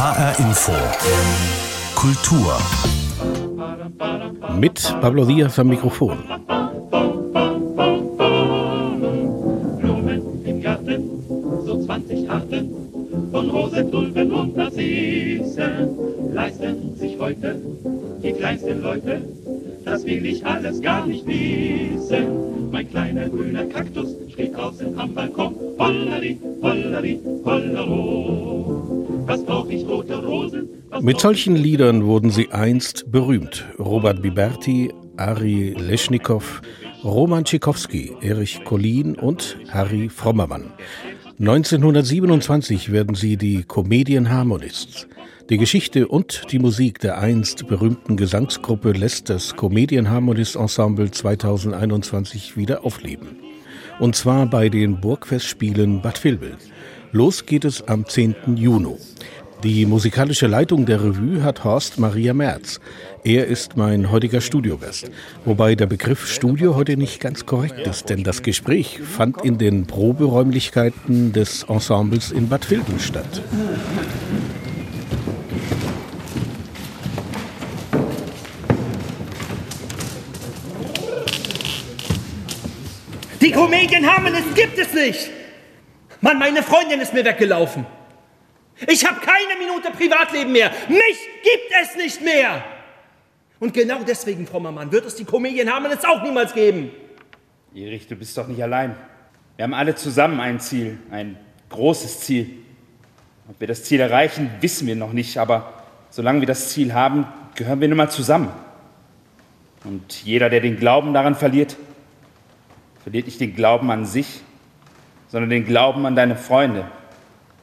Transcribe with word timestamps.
HR 0.00 0.34
Info. 0.38 0.72
Kultur. 1.94 2.56
Mit 4.58 4.96
Pablo 5.02 5.26
Diaz 5.26 5.58
am 5.58 5.68
Mikrofon. 5.68 6.16
Blumen 9.78 10.22
im 10.46 10.62
Garten, 10.62 11.02
so 11.66 11.84
20 11.84 12.30
Arten 12.30 12.70
von 13.30 13.50
Rosen, 13.50 13.90
Tulpen 13.92 14.32
und 14.32 14.56
Narzissen 14.56 15.90
leisten 16.32 16.96
sich 16.96 17.18
heute 17.20 17.60
die 18.22 18.32
kleinsten 18.32 18.80
Leute. 18.80 19.20
Das 19.84 20.06
will 20.06 20.24
ich 20.24 20.46
alles 20.46 20.80
gar 20.80 21.04
nicht 21.04 21.26
wissen. 21.26 22.70
Mein 22.72 22.88
kleiner 22.88 23.28
grüner 23.28 23.66
Kaktus 23.66 24.16
steht 24.32 24.56
draußen 24.56 24.98
am 24.98 25.12
Balkon. 25.12 25.54
Hollari, 25.78 26.40
hollari, 26.62 27.20
hollero. 27.44 28.89
Was 29.30 29.44
brauch 29.44 29.68
ich 29.68 29.86
rote 29.86 30.16
Rosen? 30.16 30.68
Mit 31.02 31.20
solchen 31.20 31.54
Liedern 31.54 32.04
wurden 32.04 32.30
sie 32.30 32.50
einst 32.50 33.12
berühmt. 33.12 33.64
Robert 33.78 34.22
Biberti, 34.22 34.92
Ari 35.18 35.76
Leschnikow, 35.78 36.60
Roman 37.04 37.44
Tschikowski, 37.44 38.16
Erich 38.22 38.64
Collin 38.64 39.14
und 39.14 39.56
Harry 39.68 40.08
Frommermann. 40.08 40.72
1927 41.38 42.90
werden 42.90 43.14
sie 43.14 43.36
die 43.36 43.62
Comedian 43.62 44.30
Harmonists. 44.30 45.06
Die 45.48 45.58
Geschichte 45.58 46.08
und 46.08 46.50
die 46.50 46.58
Musik 46.58 46.98
der 46.98 47.18
einst 47.18 47.68
berühmten 47.68 48.16
Gesangsgruppe 48.16 48.90
lässt 48.90 49.30
das 49.30 49.54
Comedian 49.54 50.10
Harmonist 50.10 50.56
Ensemble 50.56 51.08
2021 51.08 52.56
wieder 52.56 52.84
aufleben. 52.84 53.28
Und 54.00 54.16
zwar 54.16 54.46
bei 54.46 54.68
den 54.68 55.00
Burgfestspielen 55.00 56.02
Bad 56.02 56.24
Vilbel. 56.24 56.56
Los 57.12 57.44
geht 57.44 57.64
es 57.64 57.82
am 57.88 58.06
10. 58.06 58.36
Juni. 58.54 58.94
Die 59.64 59.84
musikalische 59.84 60.46
Leitung 60.46 60.86
der 60.86 61.02
Revue 61.02 61.42
hat 61.42 61.64
Horst 61.64 61.98
Maria 61.98 62.32
Merz. 62.32 62.78
Er 63.24 63.48
ist 63.48 63.76
mein 63.76 64.12
heutiger 64.12 64.40
Studiogast. 64.40 65.10
Wobei 65.44 65.74
der 65.74 65.86
Begriff 65.86 66.28
Studio 66.28 66.76
heute 66.76 66.96
nicht 66.96 67.20
ganz 67.20 67.46
korrekt 67.46 67.84
ist, 67.84 68.10
denn 68.10 68.22
das 68.22 68.42
Gespräch 68.42 69.00
fand 69.00 69.44
in 69.44 69.58
den 69.58 69.86
Proberäumlichkeiten 69.86 71.32
des 71.32 71.64
Ensembles 71.64 72.30
in 72.30 72.48
Bad 72.48 72.70
Vilbel 72.70 73.00
statt. 73.00 73.42
Die 83.40 83.50
Comedian 83.50 84.06
Harmonists 84.06 84.54
gibt 84.54 84.78
es 84.78 84.94
nicht. 84.94 85.30
Mann, 86.20 86.38
meine 86.38 86.62
Freundin 86.62 87.00
ist 87.00 87.14
mir 87.14 87.24
weggelaufen. 87.24 87.86
Ich 88.86 89.06
habe 89.06 89.20
keine 89.20 89.58
Minute 89.58 89.90
Privatleben 89.90 90.52
mehr. 90.52 90.70
Mich 90.88 91.18
gibt 91.42 91.72
es 91.82 91.96
nicht 91.96 92.22
mehr. 92.22 92.64
Und 93.58 93.74
genau 93.74 94.02
deswegen, 94.06 94.46
frommer 94.46 94.72
Mann, 94.72 94.90
wird 94.90 95.04
es 95.04 95.14
die 95.16 95.24
Comedian 95.24 95.70
Harmonists 95.70 96.04
auch 96.04 96.22
niemals 96.22 96.54
geben. 96.54 96.90
Erich, 97.74 98.06
du 98.06 98.16
bist 98.16 98.36
doch 98.38 98.48
nicht 98.48 98.62
allein. 98.62 98.96
Wir 99.56 99.64
haben 99.64 99.74
alle 99.74 99.94
zusammen 99.94 100.40
ein 100.40 100.60
Ziel, 100.60 100.98
ein 101.10 101.38
großes 101.68 102.20
Ziel. 102.20 102.50
Ob 103.48 103.60
wir 103.60 103.68
das 103.68 103.84
Ziel 103.84 104.00
erreichen, 104.00 104.50
wissen 104.60 104.86
wir 104.86 104.96
noch 104.96 105.12
nicht, 105.12 105.36
aber 105.36 105.84
solange 106.08 106.40
wir 106.40 106.46
das 106.46 106.70
Ziel 106.70 106.94
haben, 106.94 107.26
gehören 107.54 107.80
wir 107.80 107.88
nun 107.88 107.98
mal 107.98 108.10
zusammen. 108.10 108.50
Und 109.84 110.22
jeder, 110.24 110.48
der 110.48 110.60
den 110.60 110.78
Glauben 110.78 111.12
daran 111.12 111.34
verliert, 111.34 111.76
verliert 113.02 113.26
nicht 113.26 113.40
den 113.40 113.54
Glauben 113.54 113.90
an 113.90 114.06
sich, 114.06 114.42
sondern 115.30 115.50
den 115.50 115.64
Glauben 115.64 116.04
an 116.06 116.16
deine 116.16 116.36
Freunde. 116.36 116.84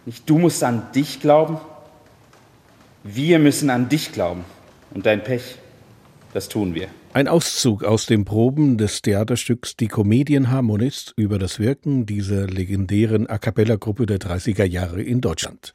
Nicht 0.06 0.30
du 0.30 0.38
musst 0.38 0.64
an 0.64 0.92
dich 0.96 1.20
glauben, 1.20 1.58
wir 3.04 3.40
müssen 3.40 3.70
an 3.70 3.90
dich 3.90 4.12
glauben. 4.12 4.44
Und 4.92 5.06
dein 5.06 5.24
Pech, 5.24 5.58
das 6.34 6.50
tun 6.50 6.76
wir. 6.76 6.88
Ein 7.14 7.28
Auszug 7.28 7.84
aus 7.84 8.06
den 8.06 8.26
Proben 8.26 8.78
des 8.78 9.02
Theaterstücks 9.02 9.76
Die 9.76 9.88
Comedian 9.88 10.50
Harmonist 10.50 11.14
über 11.18 11.40
das 11.40 11.60
Wirken 11.60 12.06
dieser 12.06 12.48
legendären 12.48 13.28
A 13.28 13.38
cappella-Gruppe 13.38 14.06
der 14.06 14.20
30er 14.20 14.66
Jahre 14.66 15.02
in 15.02 15.20
Deutschland. 15.20 15.74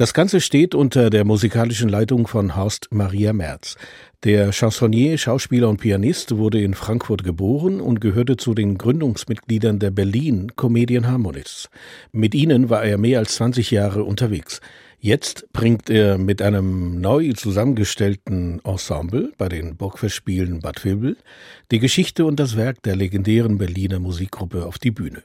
Das 0.00 0.14
Ganze 0.14 0.40
steht 0.40 0.74
unter 0.74 1.10
der 1.10 1.26
musikalischen 1.26 1.90
Leitung 1.90 2.26
von 2.26 2.56
Horst 2.56 2.88
Maria 2.90 3.34
Merz. 3.34 3.76
Der 4.24 4.50
Chansonnier, 4.50 5.18
Schauspieler 5.18 5.68
und 5.68 5.76
Pianist 5.76 6.38
wurde 6.38 6.58
in 6.62 6.72
Frankfurt 6.72 7.22
geboren 7.22 7.82
und 7.82 8.00
gehörte 8.00 8.38
zu 8.38 8.54
den 8.54 8.78
Gründungsmitgliedern 8.78 9.78
der 9.78 9.90
Berlin 9.90 10.52
Comedian 10.56 11.06
Harmonists. 11.06 11.68
Mit 12.12 12.34
ihnen 12.34 12.70
war 12.70 12.82
er 12.82 12.96
mehr 12.96 13.18
als 13.18 13.34
20 13.34 13.72
Jahre 13.72 14.04
unterwegs. 14.04 14.62
Jetzt 15.00 15.52
bringt 15.52 15.90
er 15.90 16.16
mit 16.16 16.40
einem 16.40 17.02
neu 17.02 17.34
zusammengestellten 17.34 18.62
Ensemble 18.64 19.32
bei 19.36 19.50
den 19.50 19.76
Burgfestspielen 19.76 20.60
Bad 20.60 20.82
Vilbel 20.82 21.18
die 21.70 21.78
Geschichte 21.78 22.24
und 22.24 22.40
das 22.40 22.56
Werk 22.56 22.82
der 22.84 22.96
legendären 22.96 23.58
Berliner 23.58 23.98
Musikgruppe 23.98 24.64
auf 24.64 24.78
die 24.78 24.92
Bühne. 24.92 25.22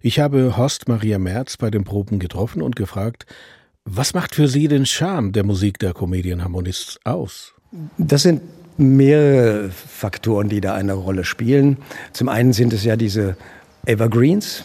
Ich 0.00 0.18
habe 0.18 0.56
Horst 0.56 0.88
Maria 0.88 1.18
Merz 1.18 1.58
bei 1.58 1.70
den 1.70 1.84
Proben 1.84 2.18
getroffen 2.18 2.62
und 2.62 2.74
gefragt, 2.74 3.26
was 3.84 4.14
macht 4.14 4.34
für 4.34 4.48
Sie 4.48 4.68
den 4.68 4.86
Charme 4.86 5.32
der 5.32 5.44
Musik 5.44 5.78
der 5.78 5.92
Comedian 5.92 6.42
Harmonists 6.42 6.98
aus? 7.04 7.54
Das 7.98 8.22
sind 8.22 8.40
mehrere 8.76 9.70
Faktoren, 9.70 10.48
die 10.48 10.60
da 10.60 10.74
eine 10.74 10.94
Rolle 10.94 11.24
spielen. 11.24 11.78
Zum 12.12 12.28
einen 12.28 12.52
sind 12.52 12.72
es 12.72 12.84
ja 12.84 12.96
diese 12.96 13.36
Evergreens, 13.86 14.64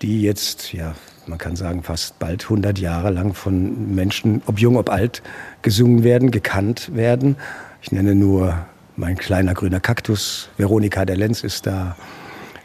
die 0.00 0.22
jetzt, 0.22 0.72
ja, 0.72 0.94
man 1.26 1.38
kann 1.38 1.56
sagen, 1.56 1.82
fast 1.82 2.18
bald 2.18 2.44
100 2.44 2.78
Jahre 2.78 3.10
lang 3.10 3.34
von 3.34 3.94
Menschen, 3.94 4.42
ob 4.46 4.58
jung, 4.58 4.76
ob 4.76 4.90
alt, 4.90 5.22
gesungen 5.62 6.04
werden, 6.04 6.30
gekannt 6.30 6.94
werden. 6.94 7.36
Ich 7.82 7.92
nenne 7.92 8.14
nur 8.14 8.66
mein 8.96 9.16
kleiner 9.16 9.54
grüner 9.54 9.80
Kaktus, 9.80 10.50
Veronika 10.56 11.04
der 11.04 11.16
Lenz 11.16 11.42
ist 11.42 11.66
da, 11.66 11.96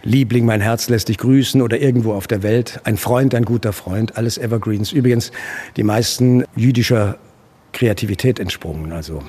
Liebling, 0.05 0.45
mein 0.45 0.61
Herz 0.61 0.87
lässt 0.87 1.09
dich 1.09 1.17
grüßen 1.17 1.63
oder 1.63 1.81
irgendwo 1.81 2.13
auf 2.13 2.27
der 2.27 2.43
Welt, 2.43 2.79
ein 2.83 2.95
Freund, 2.95 3.33
ein 3.33 3.43
guter 3.43 3.73
Freund, 3.73 4.17
alles 4.17 4.37
Evergreens. 4.37 4.91
Übrigens, 4.91 5.31
die 5.77 5.83
meisten 5.83 6.45
jüdischer 6.55 7.17
Kreativität 7.73 8.39
entsprungen. 8.39 8.93
Also 8.93 9.23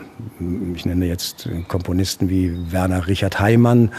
ich 0.74 0.84
nenne 0.84 1.06
jetzt 1.06 1.48
Komponisten 1.66 2.28
wie 2.28 2.52
Werner 2.70 3.06
Richard 3.06 3.40
Heimann, 3.40 3.90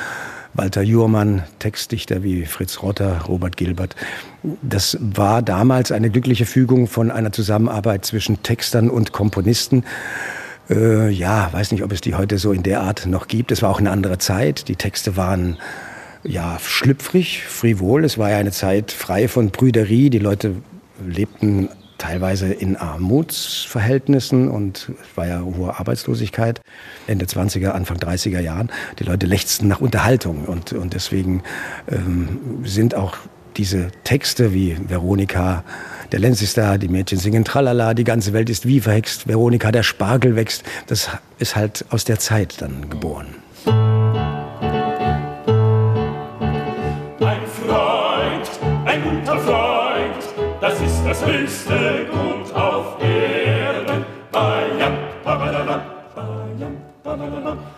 Walter 0.53 0.83
Jurmann, 0.83 1.43
Textdichter 1.57 2.21
wie 2.21 2.45
Fritz 2.45 2.83
Rotter, 2.83 3.23
Robert 3.27 3.57
Gilbert. 3.57 3.95
Das 4.61 4.99
war 5.01 5.41
damals 5.41 5.91
eine 5.91 6.11
glückliche 6.11 6.45
Fügung 6.45 6.87
von 6.87 7.09
einer 7.09 7.31
Zusammenarbeit 7.31 8.05
zwischen 8.05 8.43
Textern 8.43 8.91
und 8.91 9.13
Komponisten. 9.13 9.83
Äh, 10.69 11.09
ja, 11.09 11.51
weiß 11.51 11.71
nicht, 11.71 11.83
ob 11.83 11.91
es 11.91 12.01
die 12.01 12.13
heute 12.13 12.37
so 12.37 12.51
in 12.51 12.61
der 12.61 12.81
Art 12.81 13.07
noch 13.07 13.27
gibt. 13.27 13.51
Es 13.51 13.63
war 13.63 13.71
auch 13.71 13.79
eine 13.79 13.89
andere 13.89 14.19
Zeit. 14.19 14.67
Die 14.67 14.75
Texte 14.75 15.17
waren 15.17 15.57
ja 16.27 16.57
schlüpfrig, 16.61 17.43
frivol. 17.43 18.03
Es 18.03 18.17
war 18.17 18.29
ja 18.29 18.37
eine 18.37 18.51
Zeit 18.51 18.91
frei 18.91 19.27
von 19.27 19.49
Brüderie. 19.49 20.09
Die 20.09 20.19
Leute 20.19 20.55
lebten 21.05 21.69
teilweise 21.97 22.53
in 22.53 22.75
Armutsverhältnissen 22.75 24.49
und 24.49 24.91
es 25.01 25.17
war 25.17 25.27
ja 25.27 25.41
hohe 25.41 25.79
Arbeitslosigkeit, 25.79 26.61
Ende 27.07 27.25
20er, 27.25 27.69
Anfang 27.69 27.97
30er 27.97 28.39
Jahren. 28.39 28.71
Die 28.99 29.03
Leute 29.03 29.25
lechzten 29.25 29.67
nach 29.67 29.81
Unterhaltung 29.81 30.45
und, 30.45 30.73
und 30.73 30.93
deswegen 30.93 31.43
ähm, 31.89 32.61
sind 32.63 32.93
auch 32.93 33.17
diese 33.57 33.87
Texte 34.03 34.53
wie 34.53 34.77
Veronika, 34.87 35.63
der 36.11 36.19
Lenz 36.19 36.43
ist 36.43 36.57
da, 36.57 36.77
die 36.77 36.87
Mädchen 36.87 37.17
singen 37.17 37.43
Tralala, 37.43 37.95
die 37.95 38.03
ganze 38.03 38.31
Welt 38.31 38.51
ist 38.51 38.67
wie 38.67 38.79
verhext, 38.79 39.27
Veronika, 39.27 39.71
der 39.71 39.81
Spargel 39.81 40.35
wächst, 40.35 40.63
das 40.85 41.09
ist 41.39 41.55
halt 41.55 41.85
aus 41.89 42.05
der 42.05 42.19
Zeit 42.19 42.61
dann 42.61 42.89
geboren. 42.89 43.27
Das 51.19 51.25
höchste 51.25 52.05
Gut 52.11 52.53
auf 52.53 53.01
Erden. 53.01 54.05
Bayam, 54.31 54.93
bayam. 55.23 55.81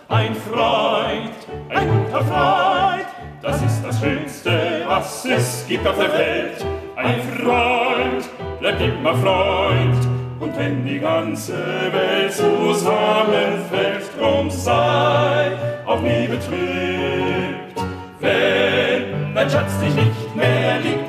Ein 0.10 0.36
Freund, 0.36 1.32
ein 1.70 1.88
guter 1.88 2.24
Freund, 2.26 3.06
das 3.42 3.62
ist 3.62 3.84
das 3.86 4.00
Schönste, 4.00 4.84
was 4.88 5.26
es 5.26 5.66
gibt 5.68 5.88
auf 5.88 5.98
der 5.98 6.12
Welt. 6.12 6.66
Ein 6.96 7.22
Freund 7.22 8.30
bleibt 8.60 8.82
immer 8.82 9.16
Freund. 9.16 10.08
Und 10.40 10.58
wenn 10.58 10.86
die 10.86 11.00
ganze 11.00 11.54
Welt 11.54 12.34
zusammenfällt, 12.34 14.10
drum 14.18 14.50
sei 14.50 15.52
auch 15.86 16.02
nie 16.02 16.28
betrübt. 16.28 17.76
Wenn 18.20 19.34
dein 19.36 19.50
Schatz 19.50 19.80
dich 19.80 19.96
nicht 19.96 20.36
mehr 20.36 20.80
liebt, 20.80 21.09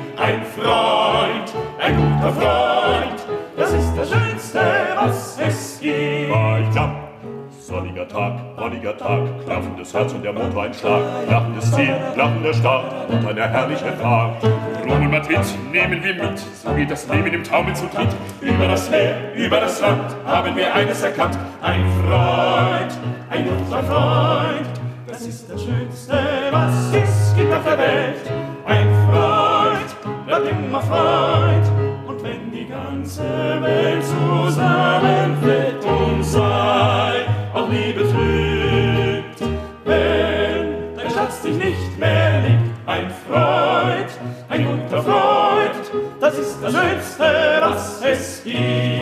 guter 2.21 2.33
Freund, 2.33 3.25
das 3.57 3.73
ist 3.73 3.93
das 3.97 4.09
Schönste, 4.11 4.59
was 4.95 5.39
es 5.39 5.79
gibt. 5.79 6.31
Bayam, 6.31 6.95
Sonniger 7.59 8.07
Tag, 8.07 8.33
wolliger 8.57 8.95
Tag, 8.95 9.21
klaffendes 9.45 9.93
Herz 9.93 10.13
und 10.13 10.23
der 10.23 10.33
Motor 10.33 10.63
ein 10.63 10.73
Schlag, 10.73 11.01
lachendes 11.29 11.71
Ziel, 11.71 11.95
lachender 12.15 12.53
Start 12.53 13.09
und 13.09 13.27
eine 13.27 13.49
herrliche 13.49 13.91
Fahrt. 13.93 14.43
Ruhm 14.83 15.03
und 15.03 15.11
Madrid 15.11 15.39
nehmen 15.71 16.03
wir 16.03 16.13
mit, 16.13 16.37
so 16.37 16.73
geht 16.73 16.91
das 16.91 17.07
Leben 17.07 17.33
im 17.33 17.43
Taumel 17.43 17.73
zu 17.75 17.87
dritt. 17.87 18.09
Über 18.41 18.67
das 18.67 18.89
Meer, 18.89 19.33
über 19.35 19.59
das 19.59 19.81
Land 19.81 20.15
haben 20.25 20.55
wir 20.55 20.73
eines 20.75 21.01
erkannt, 21.01 21.37
ein 21.61 21.83
Freund, 22.03 22.93
ein 23.29 23.45
guter 23.45 23.83
Freund. 23.83 24.67
Das 25.07 25.21
ist 25.21 25.51
das 25.51 25.63
Schönste, 25.63 26.19
was 26.51 26.93
es 26.93 27.35
gibt 27.35 27.51
auf 27.53 27.63
der 27.63 27.77
Welt. 27.77 28.31
Ein 28.65 28.87
Freund, 29.09 30.25
bleibt 30.27 30.47
immer 30.47 30.81
Freund. 30.81 31.70
Die 32.53 32.67
ganze 32.67 33.23
Welt 33.61 34.03
zusammenfällt 34.03 35.85
und 35.85 36.21
sei 36.23 37.25
auch 37.53 37.69
nie 37.69 37.93
betrübt, 37.93 39.39
wenn 39.85 40.95
dein 40.97 41.09
Schatz 41.09 41.41
dich 41.43 41.55
nicht 41.55 41.97
mehr 41.97 42.41
liebt, 42.41 42.75
ein 42.87 43.09
Freund, 43.09 44.11
ein 44.49 44.65
guter 44.65 45.01
Freund, 45.01 45.91
das 46.19 46.37
ist 46.37 46.57
das 46.61 46.73
Schönste, 46.73 47.23
was 47.61 48.01
es 48.03 48.43
gibt. 48.43 49.01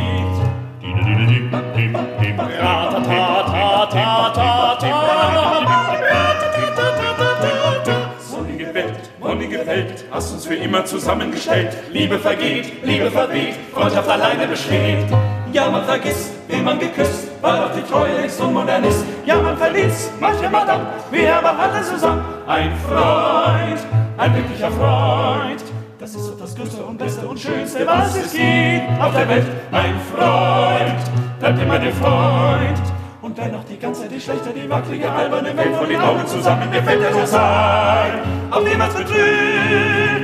Sonnige 4.29 4.48
Welt, 9.79 10.05
hast 10.11 10.33
uns 10.33 10.45
für 10.45 10.55
immer 10.55 10.85
zusammengestellt. 10.85 11.75
Liebe 11.91 12.19
vergeht, 12.19 12.83
Liebe 12.83 13.09
verweht, 13.09 13.55
Freundschaft 13.73 14.09
alleine 14.09 14.47
besteht. 14.47 15.05
Ja, 15.53 15.69
man 15.69 15.83
vergisst, 15.85 16.31
wen 16.47 16.63
man 16.63 16.79
geküsst, 16.79 17.27
weil 17.41 17.57
doch 17.61 17.71
die 17.73 17.81
Treue 17.89 18.15
längst 18.19 18.39
unmodern 18.41 18.83
ist. 18.83 19.03
Ja, 19.25 19.41
man 19.41 19.57
verliert 19.57 19.93
manche 20.19 20.49
Madame, 20.49 20.85
wir 21.11 21.35
aber 21.35 21.57
alle 21.57 21.81
zusammen. 21.83 22.23
Ein 22.47 22.71
Freund, 22.87 23.79
ein 24.17 24.35
wirklicher 24.35 24.71
Freund. 24.71 25.63
Das 25.99 26.15
ist 26.15 26.29
doch 26.29 26.39
das 26.39 26.55
Größte 26.55 26.83
und 26.83 26.97
Beste 26.97 27.27
und 27.27 27.39
Schönste, 27.39 27.85
was 27.85 28.15
es 28.15 28.31
gibt 28.31 29.01
auf 29.01 29.13
der 29.13 29.27
Welt. 29.29 29.45
Ein 29.71 29.95
Freund, 30.13 31.39
bleibt 31.39 31.61
immer 31.61 31.79
der 31.79 31.93
Freund. 31.93 32.88
Und 33.29 33.37
wenn 33.37 33.51
noch 33.51 33.63
die 33.63 33.77
ganze, 33.77 34.09
die 34.09 34.19
schlechte, 34.19 34.49
die 34.49 34.67
wackelige, 34.67 35.11
alberne 35.11 35.55
Welt 35.55 35.75
von 35.75 35.87
den 35.87 36.01
Augen 36.01 36.25
zusammen 36.25 36.67
mir 36.71 36.81
fällt, 36.81 37.03
er 37.03 37.13
so 37.13 37.25
sein, 37.27 38.21
auf 38.49 38.63
niemals 38.63 38.95
betrübt. 38.95 40.18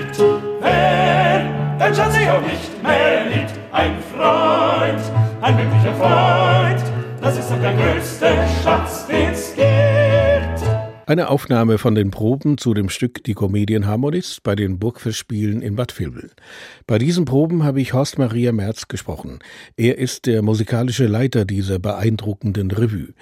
Eine 11.15 11.29
Aufnahme 11.29 11.77
von 11.77 11.95
den 11.95 12.11
Proben 12.11 12.57
zu 12.57 12.73
dem 12.73 12.89
Stück 12.89 13.23
Die 13.23 13.35
Comedienharmonist 13.35 14.43
bei 14.43 14.53
den 14.53 14.79
Burgfestspielen 14.79 15.61
in 15.61 15.77
Bad 15.77 15.97
Vilbel. 15.97 16.29
Bei 16.87 16.97
diesen 16.97 17.23
Proben 17.23 17.63
habe 17.63 17.79
ich 17.79 17.93
Horst 17.93 18.17
Maria 18.17 18.51
Merz 18.51 18.89
gesprochen. 18.89 19.39
Er 19.77 19.97
ist 19.97 20.25
der 20.25 20.41
musikalische 20.41 21.07
Leiter 21.07 21.45
dieser 21.45 21.79
beeindruckenden 21.79 22.69
Revue. 22.69 23.13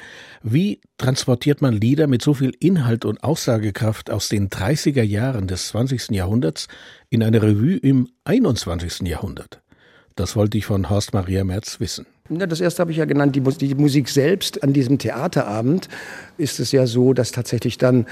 Wie 0.42 0.82
transportiert 0.98 1.62
man 1.62 1.76
Lieder 1.76 2.08
mit 2.08 2.24
so 2.24 2.34
viel 2.34 2.54
Inhalt 2.60 3.06
und 3.06 3.24
Aussagekraft 3.24 4.10
aus 4.10 4.28
den 4.28 4.50
30er 4.50 5.04
Jahren 5.04 5.46
des 5.46 5.68
20. 5.68 6.10
Jahrhunderts 6.10 6.70
in 7.12 7.22
eine 7.22 7.44
Revue 7.44 7.78
im 7.78 8.10
21. 8.24 9.08
Jahrhundert? 9.08 9.62
Das 10.16 10.36
wollte 10.36 10.58
ich 10.58 10.66
von 10.66 10.90
Horst 10.90 11.14
Maria 11.14 11.44
Merz 11.44 11.80
wissen. 11.80 12.08
Das 12.30 12.62
erste 12.62 12.80
habe 12.80 12.92
ich 12.92 12.98
ja 12.98 13.04
genannt, 13.04 13.36
die, 13.36 13.42
die, 13.42 13.76
Musik 13.76 14.08
selbst. 14.08 14.64
An 14.64 14.72
diesem 14.72 14.98
Theaterabend 14.98 15.90
ist 16.38 16.62
es 16.62 16.72
ja 16.72 16.88
so, 16.88 17.14
dass 17.14 17.34
tatsächlich 17.34 17.78
dann 17.78 18.06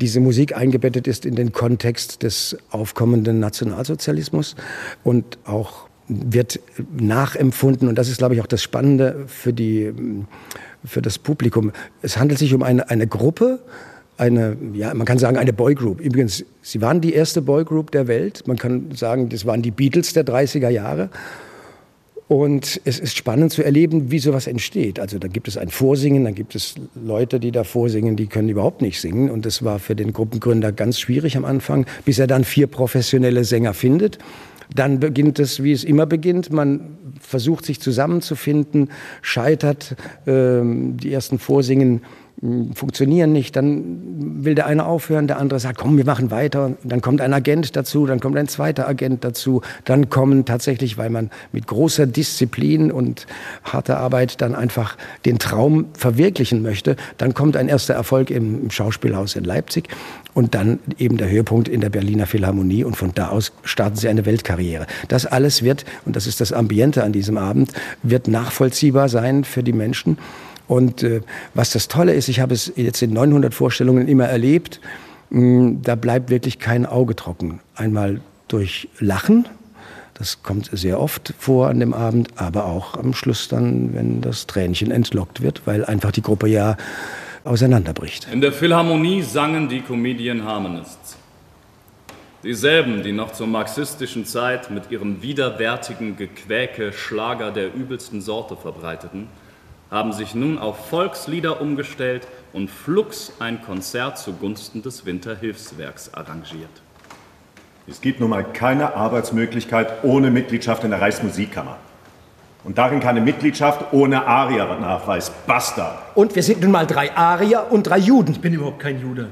diese 0.00 0.20
Musik 0.20 0.56
eingebettet 0.56 1.06
ist 1.06 1.26
in 1.26 1.34
den 1.34 1.52
Kontext 1.52 2.22
des 2.22 2.56
aufkommenden 2.70 3.40
Nationalsozialismus 3.40 4.56
und 5.04 5.38
auch 5.44 5.86
wird 6.08 6.60
nachempfunden. 6.98 7.88
Und 7.88 7.98
das 7.98 8.08
ist, 8.08 8.16
glaube 8.16 8.34
ich, 8.34 8.40
auch 8.40 8.46
das 8.46 8.62
Spannende 8.62 9.24
für, 9.26 9.52
die, 9.52 9.92
für 10.82 11.02
das 11.02 11.18
Publikum. 11.18 11.72
Es 12.00 12.16
handelt 12.16 12.38
sich 12.38 12.54
um 12.54 12.62
eine, 12.62 12.88
eine 12.88 13.06
Gruppe, 13.06 13.60
eine, 14.16 14.56
ja, 14.72 14.94
man 14.94 15.06
kann 15.06 15.18
sagen, 15.18 15.36
eine 15.36 15.52
Boygroup. 15.52 16.00
Übrigens, 16.00 16.42
sie 16.62 16.80
waren 16.80 17.02
die 17.02 17.12
erste 17.12 17.42
Boygroup 17.42 17.90
der 17.90 18.08
Welt. 18.08 18.44
Man 18.46 18.56
kann 18.56 18.92
sagen, 18.92 19.28
das 19.28 19.44
waren 19.44 19.60
die 19.60 19.72
Beatles 19.72 20.14
der 20.14 20.24
30er 20.24 20.70
Jahre. 20.70 21.10
Und 22.28 22.78
es 22.84 22.98
ist 23.00 23.16
spannend 23.16 23.52
zu 23.52 23.64
erleben, 23.64 24.10
wie 24.10 24.18
sowas 24.18 24.46
entsteht. 24.46 25.00
Also 25.00 25.18
da 25.18 25.28
gibt 25.28 25.48
es 25.48 25.56
ein 25.56 25.70
Vorsingen, 25.70 26.24
dann 26.24 26.34
gibt 26.34 26.54
es 26.54 26.74
Leute, 26.94 27.40
die 27.40 27.50
da 27.50 27.64
vorsingen, 27.64 28.16
die 28.16 28.26
können 28.26 28.50
überhaupt 28.50 28.82
nicht 28.82 29.00
singen. 29.00 29.30
Und 29.30 29.46
das 29.46 29.64
war 29.64 29.78
für 29.78 29.96
den 29.96 30.12
Gruppengründer 30.12 30.70
ganz 30.70 31.00
schwierig 31.00 31.38
am 31.38 31.46
Anfang, 31.46 31.86
bis 32.04 32.18
er 32.18 32.26
dann 32.26 32.44
vier 32.44 32.66
professionelle 32.66 33.44
Sänger 33.44 33.72
findet. 33.72 34.18
Dann 34.74 35.00
beginnt 35.00 35.38
es, 35.38 35.62
wie 35.62 35.72
es 35.72 35.84
immer 35.84 36.04
beginnt. 36.04 36.52
Man 36.52 36.98
versucht 37.18 37.64
sich 37.64 37.80
zusammenzufinden, 37.80 38.90
scheitert. 39.22 39.96
Ähm, 40.26 40.98
die 40.98 41.10
ersten 41.10 41.38
Vorsingen 41.38 42.02
funktionieren 42.74 43.32
nicht, 43.32 43.56
dann 43.56 44.44
will 44.44 44.54
der 44.54 44.66
eine 44.66 44.86
aufhören, 44.86 45.26
der 45.26 45.38
andere 45.38 45.58
sagt, 45.58 45.78
komm, 45.78 45.96
wir 45.96 46.04
machen 46.04 46.30
weiter. 46.30 46.76
Dann 46.84 47.00
kommt 47.00 47.20
ein 47.20 47.32
Agent 47.32 47.74
dazu, 47.74 48.06
dann 48.06 48.20
kommt 48.20 48.36
ein 48.36 48.46
zweiter 48.46 48.86
Agent 48.86 49.24
dazu. 49.24 49.62
Dann 49.84 50.08
kommen 50.08 50.44
tatsächlich, 50.44 50.96
weil 50.98 51.10
man 51.10 51.30
mit 51.50 51.66
großer 51.66 52.06
Disziplin 52.06 52.92
und 52.92 53.26
harter 53.64 53.98
Arbeit 53.98 54.40
dann 54.40 54.54
einfach 54.54 54.96
den 55.24 55.40
Traum 55.40 55.86
verwirklichen 55.94 56.62
möchte, 56.62 56.94
dann 57.16 57.34
kommt 57.34 57.56
ein 57.56 57.68
erster 57.68 57.94
Erfolg 57.94 58.30
im, 58.30 58.70
Schauspielhaus 58.70 59.34
in 59.34 59.44
Leipzig 59.44 59.88
und 60.34 60.54
dann 60.54 60.78
eben 60.98 61.16
der 61.16 61.28
Höhepunkt 61.28 61.68
in 61.68 61.80
der 61.80 61.90
Berliner 61.90 62.26
Philharmonie 62.26 62.84
und 62.84 62.96
von 62.96 63.12
da 63.14 63.30
aus 63.30 63.52
starten 63.64 63.96
sie 63.96 64.08
eine 64.08 64.26
Weltkarriere. 64.26 64.86
Das 65.08 65.26
alles 65.26 65.64
wird, 65.64 65.84
und 66.04 66.14
das 66.14 66.28
ist 66.28 66.40
das 66.40 66.52
Ambiente 66.52 67.02
an 67.02 67.12
diesem 67.12 67.36
Abend, 67.36 67.72
wird 68.04 68.28
nachvollziehbar 68.28 69.08
sein 69.08 69.42
für 69.42 69.64
die 69.64 69.72
Menschen. 69.72 70.18
Und 70.68 71.02
äh, 71.02 71.22
was 71.54 71.70
das 71.70 71.88
Tolle 71.88 72.12
ist, 72.12 72.28
ich 72.28 72.40
habe 72.40 72.54
es 72.54 72.72
jetzt 72.76 73.02
in 73.02 73.12
900 73.12 73.52
Vorstellungen 73.52 74.06
immer 74.06 74.26
erlebt, 74.26 74.80
mh, 75.30 75.40
hm, 75.40 75.82
da 75.82 75.96
bleibt 75.96 76.30
wirklich 76.30 76.60
kein 76.60 76.86
Auge 76.86 77.16
trocken. 77.16 77.60
Einmal 77.74 78.20
durch 78.46 78.88
Lachen, 79.00 79.48
das 80.14 80.42
kommt 80.42 80.70
sehr 80.72 81.00
oft 81.00 81.32
vor 81.38 81.68
an 81.68 81.80
dem 81.80 81.94
Abend, 81.94 82.28
aber 82.36 82.66
auch 82.66 82.96
am 82.96 83.14
Schluss 83.14 83.48
dann, 83.48 83.94
wenn 83.94 84.20
das 84.20 84.46
Tränchen 84.46 84.90
entlockt 84.90 85.42
wird, 85.42 85.62
weil 85.64 85.84
einfach 85.84 86.10
die 86.10 86.22
Gruppe 86.22 86.48
ja 86.48 86.76
auseinanderbricht. 87.44 88.28
In 88.32 88.40
der 88.40 88.52
Philharmonie 88.52 89.22
sangen 89.22 89.68
die 89.68 89.80
Comedian 89.80 90.44
Harmonists. 90.44 91.16
Dieselben, 92.42 93.02
die 93.02 93.12
noch 93.12 93.32
zur 93.32 93.46
marxistischen 93.46 94.24
Zeit 94.24 94.70
mit 94.70 94.90
ihrem 94.90 95.22
widerwärtigen 95.22 96.16
Gequäke 96.16 96.92
Schlager 96.92 97.50
der 97.50 97.74
übelsten 97.74 98.20
Sorte 98.20 98.56
verbreiteten, 98.56 99.28
haben 99.90 100.12
sich 100.12 100.34
nun 100.34 100.58
auf 100.58 100.88
Volkslieder 100.88 101.60
umgestellt 101.60 102.26
und 102.52 102.70
flugs 102.70 103.32
ein 103.38 103.62
Konzert 103.62 104.18
zugunsten 104.18 104.82
des 104.82 105.06
Winterhilfswerks 105.06 106.12
arrangiert. 106.14 106.70
Es 107.86 108.00
gibt 108.02 108.20
nun 108.20 108.30
mal 108.30 108.44
keine 108.44 108.94
Arbeitsmöglichkeit 108.94 110.04
ohne 110.04 110.30
Mitgliedschaft 110.30 110.84
in 110.84 110.90
der 110.90 111.00
Reichsmusikkammer. 111.00 111.78
Und 112.64 112.76
darin 112.76 113.00
keine 113.00 113.22
Mitgliedschaft 113.22 113.92
ohne 113.92 114.26
Ariernachweis. 114.26 115.30
Basta. 115.46 116.02
Und 116.14 116.34
wir 116.34 116.42
sind 116.42 116.60
nun 116.60 116.70
mal 116.70 116.86
drei 116.86 117.16
Arier 117.16 117.66
und 117.70 117.84
drei 117.84 117.98
Juden. 117.98 118.32
Ich 118.32 118.40
bin 118.40 118.52
überhaupt 118.52 118.80
kein 118.80 119.00
Jude. 119.00 119.30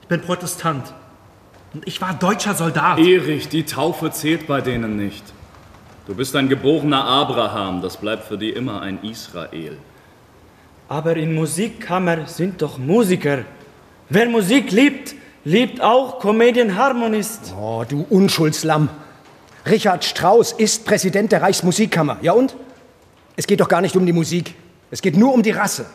Ich 0.00 0.08
bin 0.08 0.20
Protestant. 0.20 0.92
Und 1.74 1.86
ich 1.86 2.00
war 2.00 2.12
deutscher 2.14 2.54
Soldat. 2.54 2.98
Erich, 2.98 3.48
die 3.48 3.64
Taufe 3.64 4.10
zählt 4.10 4.48
bei 4.48 4.60
denen 4.60 4.96
nicht. 4.96 5.22
Du 6.04 6.16
bist 6.16 6.34
ein 6.34 6.48
geborener 6.48 7.04
Abraham, 7.04 7.80
das 7.80 7.96
bleibt 7.96 8.24
für 8.24 8.36
dich 8.36 8.56
immer 8.56 8.82
ein 8.82 8.98
Israel. 9.04 9.76
Aber 10.88 11.16
in 11.16 11.32
Musikkammer 11.32 12.26
sind 12.26 12.60
doch 12.60 12.76
Musiker. 12.76 13.44
Wer 14.08 14.28
Musik 14.28 14.72
liebt, 14.72 15.14
liebt 15.44 15.80
auch 15.80 16.18
Comedian-Harmonist. 16.18 17.54
Oh, 17.56 17.84
du 17.88 18.04
Unschuldslamm. 18.10 18.88
Richard 19.64 20.04
Strauss 20.04 20.50
ist 20.50 20.84
Präsident 20.84 21.30
der 21.30 21.40
Reichsmusikkammer. 21.40 22.18
Ja 22.20 22.32
und? 22.32 22.56
Es 23.36 23.46
geht 23.46 23.60
doch 23.60 23.68
gar 23.68 23.80
nicht 23.80 23.94
um 23.94 24.04
die 24.04 24.12
Musik. 24.12 24.56
Es 24.90 25.02
geht 25.02 25.16
nur 25.16 25.32
um 25.32 25.44
die 25.44 25.52
Rasse. 25.52 25.86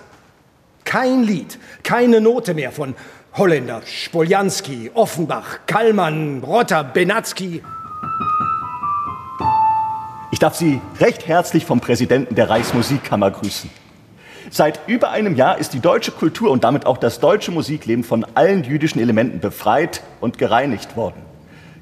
Kein 0.86 1.24
Lied, 1.24 1.60
keine 1.84 2.22
Note 2.22 2.54
mehr 2.54 2.72
von 2.72 2.96
Holländer, 3.34 3.82
Spoljanski, 3.86 4.90
Offenbach, 4.94 5.60
Kallmann, 5.68 6.42
Rotter, 6.46 6.86
Benatzky. 6.86 7.62
Ich 10.30 10.40
darf 10.40 10.56
Sie 10.56 10.82
recht 11.00 11.26
herzlich 11.26 11.66
vom 11.66 11.80
Präsidenten 11.80 12.36
der 12.36 12.50
Reichsmusikkammer 12.50 13.32
grüßen. 13.32 13.70
Seit 14.50 14.82
über 14.86 15.12
einem 15.12 15.38
Jahr 15.38 15.58
ist 15.58 15.74
die 15.74 15.80
deutsche 15.80 16.12
Kultur 16.12 16.52
und 16.52 16.66
damit 16.66 16.86
auch 16.86 16.98
das 16.98 17.22
deutsche 17.22 17.52
Musikleben 17.52 18.04
von 18.04 18.26
allen 18.36 18.66
jüdischen 18.66 19.00
Elementen 19.00 19.40
befreit 19.40 20.04
und 20.20 20.38
gereinigt 20.38 20.98
worden. 20.98 21.22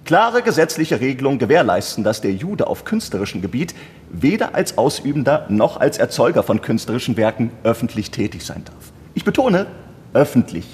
Klare 0.03 0.43
gesetzliche 0.43 0.99
Regelungen 0.99 1.39
gewährleisten, 1.39 2.03
dass 2.03 2.21
der 2.21 2.33
Jude 2.33 2.67
auf 2.67 2.85
künstlerischem 2.85 3.41
Gebiet 3.41 3.73
weder 4.11 4.53
als 4.53 4.77
Ausübender 4.77 5.47
noch 5.49 5.79
als 5.79 5.97
Erzeuger 5.97 6.43
von 6.43 6.61
künstlerischen 6.61 7.17
Werken 7.17 7.49
öffentlich 7.63 8.11
tätig 8.11 8.45
sein 8.45 8.63
darf. 8.63 8.91
Ich 9.15 9.25
betone, 9.25 9.65
öffentlich. 10.13 10.65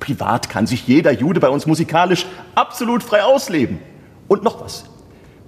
Privat 0.00 0.48
kann 0.48 0.66
sich 0.66 0.88
jeder 0.88 1.12
Jude 1.12 1.38
bei 1.38 1.48
uns 1.48 1.66
musikalisch 1.66 2.26
absolut 2.56 3.04
frei 3.04 3.22
ausleben. 3.22 3.78
Und 4.26 4.42
noch 4.42 4.60
was. 4.60 4.84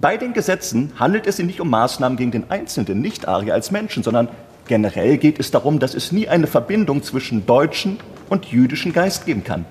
Bei 0.03 0.17
den 0.17 0.33
Gesetzen 0.33 0.91
handelt 0.99 1.27
es 1.27 1.37
sich 1.37 1.45
nicht 1.45 1.61
um 1.61 1.69
Maßnahmen 1.69 2.17
gegen 2.17 2.31
den 2.31 2.51
einzelnen 2.51 2.99
Nicht-Arier 2.99 3.53
als 3.53 3.71
Menschen, 3.71 4.03
sondern 4.03 4.27
generell 4.67 5.17
geht 5.17 5.39
es 5.39 5.49
darum, 5.49 5.79
dass 5.79 5.93
es 5.93 6.11
nie 6.11 6.27
eine 6.27 6.45
Verbindung 6.45 7.03
zwischen 7.03 7.45
deutschen 7.45 8.01
und 8.27 8.47
jüdischen 8.47 8.91
Geist 8.91 9.25
geben 9.25 9.45
kann. 9.45 9.63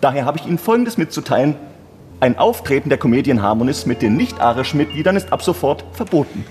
Daher 0.00 0.24
habe 0.24 0.38
ich 0.38 0.46
Ihnen 0.46 0.56
Folgendes 0.56 0.96
mitzuteilen. 0.96 1.56
Ein 2.20 2.38
Auftreten 2.38 2.88
der 2.88 2.96
Comedian 2.96 3.42
Harmonists 3.42 3.84
mit 3.84 4.00
den 4.00 4.16
nicht-arischen 4.16 4.78
Mitgliedern 4.78 5.14
ist 5.14 5.30
ab 5.30 5.42
sofort 5.42 5.84
verboten. 5.92 6.46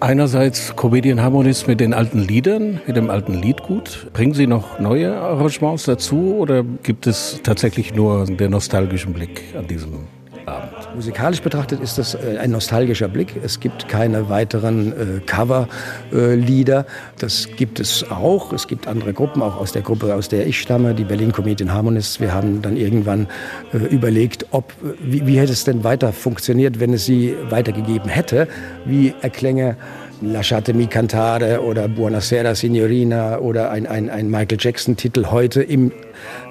Einerseits 0.00 0.74
Comedian 0.76 1.20
Harmonist 1.20 1.66
mit 1.66 1.80
den 1.80 1.92
alten 1.92 2.20
Liedern, 2.20 2.80
mit 2.86 2.96
dem 2.96 3.10
alten 3.10 3.34
Liedgut. 3.34 4.06
Bringen 4.12 4.32
Sie 4.32 4.46
noch 4.46 4.78
neue 4.78 5.14
Arrangements 5.14 5.84
dazu 5.84 6.36
oder 6.38 6.64
gibt 6.82 7.06
es 7.06 7.40
tatsächlich 7.42 7.94
nur 7.94 8.24
den 8.24 8.52
nostalgischen 8.52 9.12
Blick 9.12 9.42
an 9.56 9.66
diesem 9.66 10.06
Abend? 10.46 10.77
Musikalisch 10.94 11.42
betrachtet 11.42 11.80
ist 11.80 11.98
das 11.98 12.14
äh, 12.14 12.38
ein 12.38 12.50
nostalgischer 12.50 13.08
Blick. 13.08 13.34
Es 13.42 13.60
gibt 13.60 13.88
keine 13.88 14.28
weiteren 14.28 14.92
äh, 14.92 15.20
Cover-Lieder. 15.20 16.86
das 17.18 17.48
gibt 17.56 17.80
es 17.80 18.10
auch. 18.10 18.52
Es 18.52 18.66
gibt 18.66 18.86
andere 18.86 19.12
Gruppen, 19.12 19.42
auch 19.42 19.56
aus 19.56 19.72
der 19.72 19.82
Gruppe, 19.82 20.14
aus 20.14 20.28
der 20.28 20.46
ich 20.46 20.60
stamme, 20.60 20.94
die 20.94 21.04
Berlin 21.04 21.32
Comedian 21.32 21.72
Harmonists. 21.72 22.20
Wir 22.20 22.32
haben 22.32 22.62
dann 22.62 22.76
irgendwann 22.76 23.28
äh, 23.72 23.78
überlegt, 23.78 24.46
ob, 24.50 24.72
wie, 25.00 25.26
wie 25.26 25.38
hätte 25.38 25.52
es 25.52 25.64
denn 25.64 25.84
weiter 25.84 26.12
funktioniert, 26.12 26.80
wenn 26.80 26.92
es 26.92 27.04
sie 27.04 27.34
weitergegeben 27.50 28.08
hätte. 28.08 28.48
Wie 28.84 29.14
erklänge 29.20 29.76
Lasciatemi 30.20 30.86
cantare 30.88 31.62
oder 31.62 31.86
Buonasera 31.86 32.54
Signorina 32.54 33.38
oder 33.38 33.70
ein, 33.70 33.86
ein, 33.86 34.10
ein 34.10 34.28
Michael 34.30 34.58
Jackson-Titel 34.60 35.26
heute 35.30 35.62
im 35.62 35.92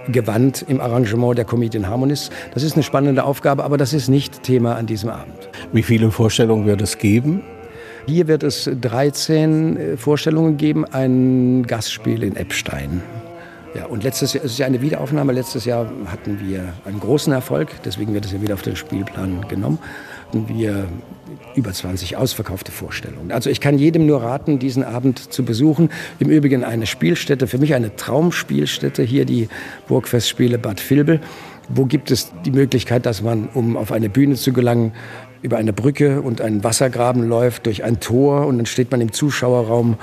Gewand, 0.07 0.63
im 0.67 0.79
Arrangement 0.79 1.37
der 1.37 1.43
Comedian 1.43 1.87
Harmonists. 1.87 2.29
Das 2.53 2.63
ist 2.63 2.75
eine 2.75 2.83
spannende 2.83 3.25
Aufgabe, 3.25 3.65
aber 3.65 3.77
das 3.77 3.93
ist 3.93 4.07
nicht 4.07 4.43
Thema 4.43 4.75
an 4.75 4.85
diesem 4.85 5.09
Abend. 5.09 5.49
Wie 5.73 5.83
viele 5.83 6.11
Vorstellungen 6.11 6.65
wird 6.65 6.81
es 6.81 6.97
geben? 6.97 7.43
Hier 8.07 8.29
wird 8.29 8.43
es 8.43 8.69
13 8.79 9.77
äh, 9.77 9.97
Vorstellungen 9.97 10.55
geben, 10.55 10.85
ein 10.85 11.65
Gastspiel 11.67 12.23
in 12.23 12.37
Eppstein. 12.37 13.01
Ja, 13.75 13.85
und 13.85 14.03
letztes 14.03 14.33
Jahr, 14.33 14.45
es 14.45 14.53
ist 14.53 14.57
ja 14.59 14.65
eine 14.65 14.81
Wiederaufnahme. 14.81 15.33
Letztes 15.33 15.65
Jahr 15.65 15.91
hatten 16.07 16.39
wir 16.39 16.73
einen 16.85 16.99
großen 16.99 17.33
Erfolg, 17.33 17.69
deswegen 17.83 18.13
wird 18.13 18.25
es 18.25 18.31
ja 18.31 18.41
wieder 18.41 18.53
auf 18.53 18.61
den 18.61 18.77
Spielplan 18.77 19.45
genommen. 19.49 19.77
Und 20.33 20.49
wir 20.49 20.87
über 21.55 21.73
20 21.73 22.17
ausverkaufte 22.17 22.71
Vorstellungen. 22.71 23.31
Also 23.31 23.49
ich 23.49 23.59
kann 23.59 23.77
jedem 23.77 24.05
nur 24.05 24.21
raten, 24.21 24.59
diesen 24.59 24.83
Abend 24.83 25.33
zu 25.33 25.43
besuchen. 25.43 25.89
Im 26.19 26.29
Übrigen 26.29 26.63
eine 26.63 26.85
Spielstätte, 26.85 27.47
für 27.47 27.57
mich 27.57 27.73
eine 27.73 27.95
Traumspielstätte, 27.95 29.03
hier 29.03 29.25
die 29.25 29.49
Burgfestspiele 29.87 30.57
Bad 30.57 30.87
Vilbel. 30.87 31.19
Wo 31.69 31.85
gibt 31.85 32.11
es 32.11 32.31
die 32.45 32.51
Möglichkeit, 32.51 33.05
dass 33.05 33.21
man, 33.21 33.49
um 33.53 33.75
auf 33.75 33.91
eine 33.91 34.09
Bühne 34.09 34.35
zu 34.35 34.53
gelangen, 34.53 34.93
über 35.41 35.57
eine 35.57 35.73
Brücke 35.73 36.21
und 36.21 36.41
einen 36.41 36.63
Wassergraben 36.63 37.27
läuft, 37.27 37.65
durch 37.65 37.83
ein 37.83 37.99
Tor 37.99 38.47
und 38.47 38.57
dann 38.57 38.65
steht 38.65 38.91
man 38.91 39.01
im 39.01 39.11
Zuschauerraum, 39.11 39.97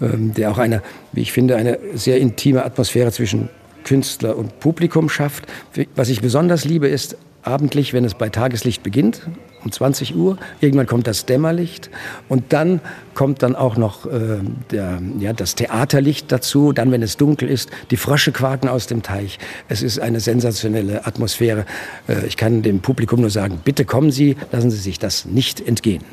ähm, 0.00 0.34
der 0.34 0.50
auch 0.50 0.58
eine, 0.58 0.82
wie 1.12 1.20
ich 1.20 1.32
finde, 1.32 1.56
eine 1.56 1.78
sehr 1.94 2.18
intime 2.18 2.64
Atmosphäre 2.64 3.12
zwischen 3.12 3.48
Künstler 3.84 4.36
und 4.36 4.60
Publikum 4.60 5.08
schafft. 5.08 5.46
Was 5.94 6.08
ich 6.08 6.20
besonders 6.20 6.64
liebe, 6.64 6.88
ist 6.88 7.16
abendlich, 7.42 7.92
wenn 7.92 8.04
es 8.04 8.14
bei 8.14 8.28
Tageslicht 8.28 8.82
beginnt, 8.82 9.22
um 9.64 9.72
20 9.72 10.16
Uhr. 10.16 10.38
Irgendwann 10.60 10.86
kommt 10.86 11.06
das 11.06 11.26
Dämmerlicht 11.26 11.90
und 12.28 12.52
dann 12.52 12.80
kommt 13.14 13.42
dann 13.42 13.56
auch 13.56 13.76
noch 13.76 14.06
äh, 14.06 14.38
der, 14.70 15.00
ja, 15.18 15.32
das 15.32 15.54
Theaterlicht 15.54 16.30
dazu. 16.32 16.72
Dann, 16.72 16.90
wenn 16.92 17.02
es 17.02 17.16
dunkel 17.16 17.48
ist, 17.48 17.70
die 17.90 17.96
Frösche 17.96 18.32
quaken 18.32 18.68
aus 18.68 18.86
dem 18.86 19.02
Teich. 19.02 19.38
Es 19.68 19.82
ist 19.82 19.98
eine 19.98 20.20
sensationelle 20.20 21.06
Atmosphäre. 21.06 21.66
Äh, 22.08 22.26
ich 22.26 22.36
kann 22.36 22.62
dem 22.62 22.80
Publikum 22.80 23.20
nur 23.20 23.30
sagen, 23.30 23.60
bitte 23.64 23.84
kommen 23.84 24.10
Sie, 24.10 24.36
lassen 24.50 24.70
Sie 24.70 24.78
sich 24.78 24.98
das 24.98 25.24
nicht 25.24 25.60
entgehen. 25.66 26.04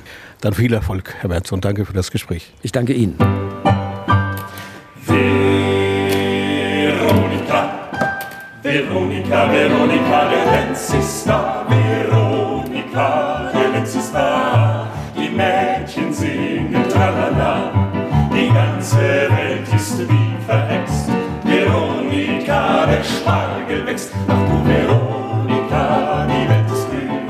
Dann 0.41 0.53
viel 0.53 0.73
Erfolg, 0.73 1.15
Herr 1.19 1.29
Merz, 1.29 1.51
und 1.51 1.65
danke 1.65 1.85
für 1.85 1.93
das 1.93 2.11
Gespräch. 2.11 2.53
Ich 2.61 2.71
danke 2.71 2.93
Ihnen. 2.93 3.17
Veronica, 8.61 9.51
Veronica, 9.51 10.29
der 10.29 10.45
Lenz 10.51 10.93
ist 10.93 11.27
da. 11.27 11.65
Veronica, 11.67 13.28
Lenz 13.79 13.95
ist 13.95 14.13
da. 14.13 14.87
Die 15.15 15.29
Mädchen 15.29 16.11
singen 16.11 16.83
tralala. 16.89 17.71
Die 18.33 18.51
ganze 18.53 18.97
Welt 18.97 19.73
ist 19.73 19.99
wie 19.99 20.35
verhext. 20.45 21.09
Veronica, 21.45 22.85
der 22.87 23.01
Spargel 23.01 23.87
wächst. 23.87 24.11
Ach 24.27 24.33
du 24.33 24.69
Veronica, 24.69 26.27
die 26.27 26.49
Welt 26.49 26.69
ist 26.69 26.89
grün. 26.89 27.23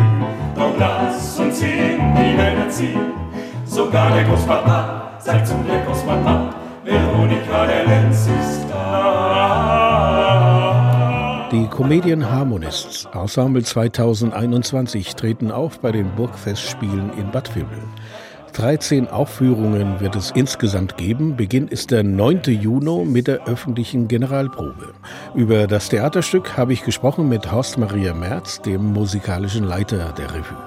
Doch 0.56 0.74
lass 0.80 1.40
uns 1.40 1.62
in 1.62 2.16
die 2.16 2.36
Welt 2.36 2.74
ziehen. 2.74 3.14
Sogar 3.66 4.12
der 4.12 4.24
Großpapa 4.24 5.20
sagt 5.20 5.48
zum 5.48 5.64
der 5.68 5.82
Großmama. 5.82 6.50
Veronica, 6.84 7.68
der 7.68 7.86
Lenz 7.86 8.28
ist 8.28 8.66
Die 8.66 9.69
Comedian 11.80 12.30
Harmonists 12.30 13.08
Ensemble 13.14 13.64
2021 13.64 15.16
treten 15.16 15.50
auf 15.50 15.80
bei 15.80 15.94
den 15.94 16.14
Burgfestspielen 16.14 17.14
in 17.18 17.32
Bad 17.32 17.56
Vilbel. 17.56 17.82
13 18.52 19.08
Aufführungen 19.08 20.02
wird 20.02 20.18
es 20.18 20.32
insgesamt 20.32 20.98
geben. 20.98 21.38
Beginn 21.38 21.70
ist 21.70 21.92
der 21.92 22.04
9. 22.04 22.42
Juni 22.48 23.06
mit 23.06 23.28
der 23.28 23.48
öffentlichen 23.48 24.10
Generalprobe. 24.10 24.94
Über 25.36 25.68
das 25.68 25.88
Theaterstück 25.88 26.58
habe 26.58 26.74
ich 26.74 26.84
gesprochen 26.84 27.30
mit 27.30 27.50
Horst 27.50 27.78
Maria 27.78 28.14
Merz, 28.14 28.62
dem 28.62 28.92
musikalischen 28.92 29.64
Leiter 29.64 30.14
der 30.18 30.32
Revue. 30.34 30.58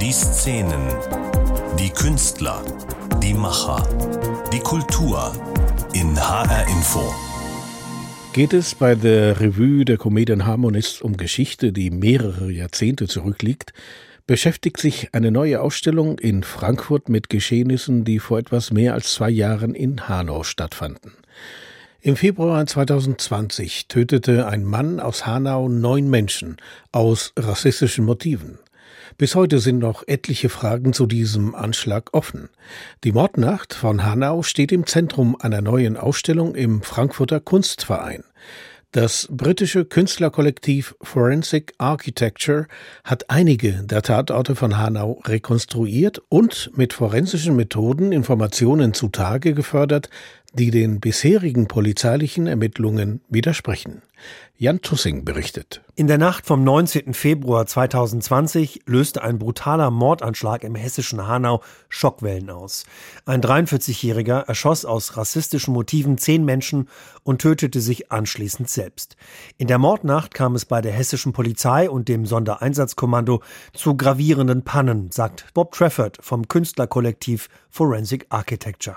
Die 0.00 0.10
Szenen, 0.10 0.82
die 1.78 1.90
Künstler, 1.90 2.60
die 3.26 3.34
Macher, 3.34 3.82
die 4.52 4.60
Kultur 4.60 5.32
in 5.94 6.16
HR 6.16 6.64
Info. 6.68 7.12
Geht 8.32 8.52
es 8.52 8.76
bei 8.76 8.94
der 8.94 9.40
Revue 9.40 9.84
der 9.84 9.96
Comedian 9.96 10.46
Harmonists 10.46 11.02
um 11.02 11.16
Geschichte, 11.16 11.72
die 11.72 11.90
mehrere 11.90 12.52
Jahrzehnte 12.52 13.08
zurückliegt, 13.08 13.72
beschäftigt 14.28 14.76
sich 14.76 15.12
eine 15.12 15.32
neue 15.32 15.60
Ausstellung 15.60 16.20
in 16.20 16.44
Frankfurt 16.44 17.08
mit 17.08 17.28
Geschehnissen, 17.28 18.04
die 18.04 18.20
vor 18.20 18.38
etwas 18.38 18.70
mehr 18.70 18.94
als 18.94 19.14
zwei 19.14 19.30
Jahren 19.30 19.74
in 19.74 20.08
Hanau 20.08 20.44
stattfanden. 20.44 21.10
Im 22.00 22.14
Februar 22.14 22.64
2020 22.64 23.88
tötete 23.88 24.46
ein 24.46 24.62
Mann 24.62 25.00
aus 25.00 25.26
Hanau 25.26 25.68
neun 25.68 26.08
Menschen 26.08 26.58
aus 26.92 27.32
rassistischen 27.36 28.04
Motiven. 28.04 28.60
Bis 29.18 29.34
heute 29.34 29.60
sind 29.60 29.78
noch 29.78 30.02
etliche 30.06 30.50
Fragen 30.50 30.92
zu 30.92 31.06
diesem 31.06 31.54
Anschlag 31.54 32.12
offen. 32.12 32.50
Die 33.02 33.12
Mordnacht 33.12 33.72
von 33.72 34.04
Hanau 34.04 34.42
steht 34.42 34.72
im 34.72 34.86
Zentrum 34.86 35.36
einer 35.40 35.62
neuen 35.62 35.96
Ausstellung 35.96 36.54
im 36.54 36.82
Frankfurter 36.82 37.40
Kunstverein. 37.40 38.24
Das 38.92 39.26
britische 39.30 39.86
Künstlerkollektiv 39.86 40.94
Forensic 41.00 41.72
Architecture 41.78 42.66
hat 43.04 43.30
einige 43.30 43.84
der 43.84 44.02
Tatorte 44.02 44.54
von 44.54 44.76
Hanau 44.76 45.22
rekonstruiert 45.24 46.20
und 46.28 46.70
mit 46.74 46.92
forensischen 46.92 47.56
Methoden 47.56 48.12
Informationen 48.12 48.92
zutage 48.92 49.54
gefördert, 49.54 50.10
die 50.52 50.70
den 50.70 51.00
bisherigen 51.00 51.68
polizeilichen 51.68 52.46
Ermittlungen 52.46 53.22
widersprechen. 53.30 54.02
Jan 54.58 54.80
Tussing 54.80 55.24
berichtet. 55.24 55.82
In 55.96 56.06
der 56.06 56.16
Nacht 56.16 56.46
vom 56.46 56.64
19. 56.64 57.12
Februar 57.12 57.66
2020 57.66 58.82
löste 58.86 59.22
ein 59.22 59.38
brutaler 59.38 59.90
Mordanschlag 59.90 60.64
im 60.64 60.74
hessischen 60.74 61.26
Hanau 61.26 61.62
Schockwellen 61.90 62.48
aus. 62.48 62.84
Ein 63.26 63.42
43-Jähriger 63.42 64.46
erschoss 64.46 64.86
aus 64.86 65.16
rassistischen 65.16 65.74
Motiven 65.74 66.16
zehn 66.16 66.44
Menschen 66.44 66.88
und 67.22 67.42
tötete 67.42 67.80
sich 67.80 68.10
anschließend 68.12 68.70
selbst. 68.70 69.16
In 69.58 69.68
der 69.68 69.78
Mordnacht 69.78 70.32
kam 70.32 70.54
es 70.54 70.64
bei 70.64 70.80
der 70.80 70.92
hessischen 70.92 71.32
Polizei 71.34 71.90
und 71.90 72.08
dem 72.08 72.24
Sondereinsatzkommando 72.24 73.42
zu 73.74 73.96
gravierenden 73.96 74.62
Pannen, 74.62 75.10
sagt 75.10 75.46
Bob 75.52 75.72
Trafford 75.72 76.18
vom 76.22 76.48
Künstlerkollektiv 76.48 77.48
Forensic 77.76 78.26
Architecture. 78.30 78.96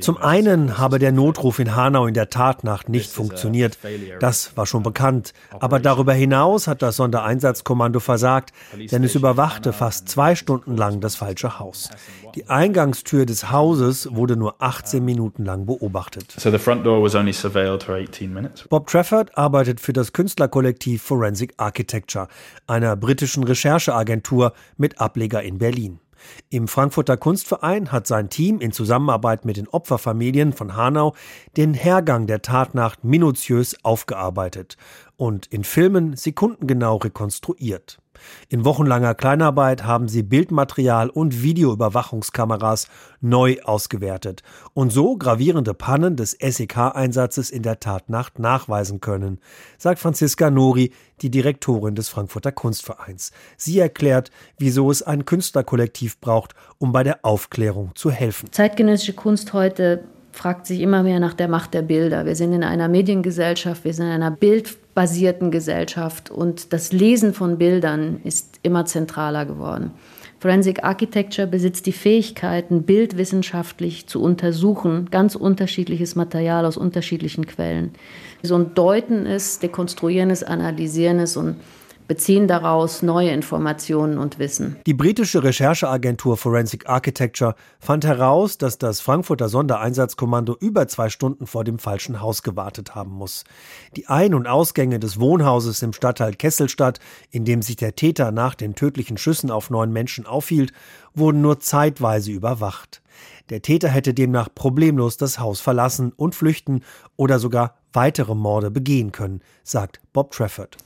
Zum 0.00 0.16
einen 0.18 0.78
habe 0.78 0.98
der 1.00 1.10
Notruf 1.12 1.58
in 1.58 1.74
Hanau 1.74 2.06
in 2.06 2.14
der 2.14 2.30
Tatnacht 2.52 2.88
nicht 2.88 3.10
funktioniert. 3.10 3.78
Das 4.20 4.56
war 4.56 4.66
schon 4.66 4.82
bekannt. 4.82 5.32
Aber 5.58 5.80
darüber 5.80 6.12
hinaus 6.12 6.66
hat 6.66 6.82
das 6.82 6.96
Sondereinsatzkommando 6.96 8.00
versagt, 8.00 8.52
denn 8.90 9.04
es 9.04 9.14
überwachte 9.14 9.72
fast 9.72 10.08
zwei 10.08 10.34
Stunden 10.34 10.76
lang 10.76 11.00
das 11.00 11.16
falsche 11.16 11.58
Haus. 11.58 11.88
Die 12.34 12.48
Eingangstür 12.48 13.26
des 13.26 13.50
Hauses 13.50 14.14
wurde 14.14 14.36
nur 14.36 14.56
18 14.62 15.04
Minuten 15.04 15.44
lang 15.44 15.66
beobachtet. 15.66 16.34
Bob 18.68 18.86
Trafford 18.86 19.38
arbeitet 19.38 19.80
für 19.80 19.92
das 19.92 20.12
Künstlerkollektiv 20.12 21.02
Forensic 21.02 21.54
Architecture, 21.56 22.28
einer 22.66 22.96
britischen 22.96 23.44
Rechercheagentur 23.44 24.52
mit 24.76 25.00
Ableger 25.00 25.42
in 25.42 25.58
Berlin. 25.58 26.01
Im 26.50 26.68
Frankfurter 26.68 27.16
Kunstverein 27.16 27.92
hat 27.92 28.06
sein 28.06 28.28
Team 28.28 28.60
in 28.60 28.72
Zusammenarbeit 28.72 29.44
mit 29.44 29.56
den 29.56 29.68
Opferfamilien 29.68 30.52
von 30.52 30.76
Hanau 30.76 31.14
den 31.56 31.74
Hergang 31.74 32.26
der 32.26 32.42
Tatnacht 32.42 33.04
minutiös 33.04 33.76
aufgearbeitet 33.84 34.76
und 35.22 35.46
in 35.46 35.62
Filmen 35.62 36.16
sekundengenau 36.16 36.96
rekonstruiert. 36.96 37.98
In 38.48 38.64
wochenlanger 38.64 39.14
Kleinarbeit 39.14 39.84
haben 39.84 40.08
sie 40.08 40.24
Bildmaterial 40.24 41.10
und 41.10 41.44
Videoüberwachungskameras 41.44 42.88
neu 43.20 43.58
ausgewertet 43.62 44.42
und 44.74 44.92
so 44.92 45.16
gravierende 45.16 45.74
Pannen 45.74 46.16
des 46.16 46.32
SEK-Einsatzes 46.32 47.50
in 47.50 47.62
der 47.62 47.78
Tatnacht 47.78 48.40
nachweisen 48.40 49.00
können, 49.00 49.38
sagt 49.78 50.00
Franziska 50.00 50.50
Nori, 50.50 50.92
die 51.20 51.30
Direktorin 51.30 51.94
des 51.94 52.08
Frankfurter 52.08 52.50
Kunstvereins. 52.50 53.30
Sie 53.56 53.78
erklärt, 53.78 54.32
wieso 54.58 54.90
es 54.90 55.04
ein 55.04 55.24
Künstlerkollektiv 55.24 56.18
braucht, 56.18 56.56
um 56.78 56.90
bei 56.90 57.04
der 57.04 57.24
Aufklärung 57.24 57.92
zu 57.94 58.10
helfen. 58.10 58.50
Zeitgenössische 58.50 59.12
Kunst 59.12 59.52
heute 59.52 60.02
fragt 60.32 60.66
sich 60.66 60.80
immer 60.80 61.04
mehr 61.04 61.20
nach 61.20 61.34
der 61.34 61.46
Macht 61.46 61.74
der 61.74 61.82
Bilder. 61.82 62.26
Wir 62.26 62.34
sind 62.34 62.52
in 62.52 62.64
einer 62.64 62.88
Mediengesellschaft, 62.88 63.84
wir 63.84 63.94
sind 63.94 64.06
in 64.06 64.12
einer 64.12 64.32
bildbasierten 64.94 65.50
Gesellschaft 65.50 66.30
und 66.30 66.74
das 66.74 66.92
Lesen 66.92 67.32
von 67.32 67.56
Bildern 67.56 68.20
ist 68.24 68.60
immer 68.62 68.84
zentraler 68.84 69.46
geworden. 69.46 69.90
Forensic 70.38 70.84
Architecture 70.84 71.46
besitzt 71.46 71.86
die 71.86 71.92
Fähigkeiten, 71.92 72.82
bildwissenschaftlich 72.82 74.06
zu 74.06 74.20
untersuchen, 74.20 75.08
ganz 75.10 75.34
unterschiedliches 75.34 76.14
Material 76.14 76.66
aus 76.66 76.76
unterschiedlichen 76.76 77.46
Quellen. 77.46 77.94
So 78.42 78.56
ein 78.56 78.74
Deuten 78.74 79.24
ist, 79.24 79.62
Dekonstruieren 79.62 80.28
ist, 80.28 80.46
Analysieren 80.46 81.20
ist 81.20 81.38
und 81.38 81.56
beziehen 82.08 82.48
daraus 82.48 83.02
neue 83.02 83.30
Informationen 83.30 84.18
und 84.18 84.38
Wissen. 84.38 84.76
Die 84.86 84.94
britische 84.94 85.42
Rechercheagentur 85.42 86.36
Forensic 86.36 86.88
Architecture 86.88 87.54
fand 87.78 88.04
heraus, 88.04 88.58
dass 88.58 88.78
das 88.78 89.00
Frankfurter 89.00 89.48
Sondereinsatzkommando 89.48 90.56
über 90.58 90.88
zwei 90.88 91.08
Stunden 91.08 91.46
vor 91.46 91.64
dem 91.64 91.78
falschen 91.78 92.20
Haus 92.20 92.42
gewartet 92.42 92.94
haben 92.94 93.12
muss. 93.12 93.44
Die 93.96 94.06
Ein- 94.06 94.34
und 94.34 94.46
Ausgänge 94.46 94.98
des 94.98 95.20
Wohnhauses 95.20 95.82
im 95.82 95.92
Stadtteil 95.92 96.34
Kesselstadt, 96.34 97.00
in 97.30 97.44
dem 97.44 97.62
sich 97.62 97.76
der 97.76 97.94
Täter 97.94 98.32
nach 98.32 98.54
den 98.54 98.74
tödlichen 98.74 99.18
Schüssen 99.18 99.50
auf 99.50 99.70
neun 99.70 99.92
Menschen 99.92 100.26
aufhielt, 100.26 100.72
wurden 101.14 101.42
nur 101.42 101.60
zeitweise 101.60 102.32
überwacht. 102.32 103.01
Der 103.50 103.62
Täter 103.62 103.88
hätte 103.88 104.14
demnach 104.14 104.48
problemlos 104.54 105.16
das 105.16 105.38
Haus 105.38 105.60
verlassen 105.60 106.12
und 106.16 106.34
flüchten 106.34 106.82
oder 107.16 107.38
sogar 107.38 107.74
weitere 107.92 108.34
Morde 108.34 108.70
begehen 108.70 109.12
können, 109.12 109.40
sagt 109.62 110.00
Bob 110.12 110.32
Trafford. 110.32 110.76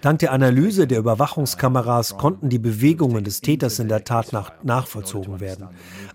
Dank 0.00 0.18
der 0.18 0.32
Analyse 0.32 0.86
der 0.86 0.98
Überwachungskameras 0.98 2.16
konnten 2.16 2.48
die 2.48 2.58
Bewegungen 2.58 3.24
des 3.24 3.40
Täters 3.40 3.78
in 3.78 3.88
der 3.88 4.04
Tatnacht 4.04 4.64
nachvollzogen 4.64 5.40
werden. 5.40 5.68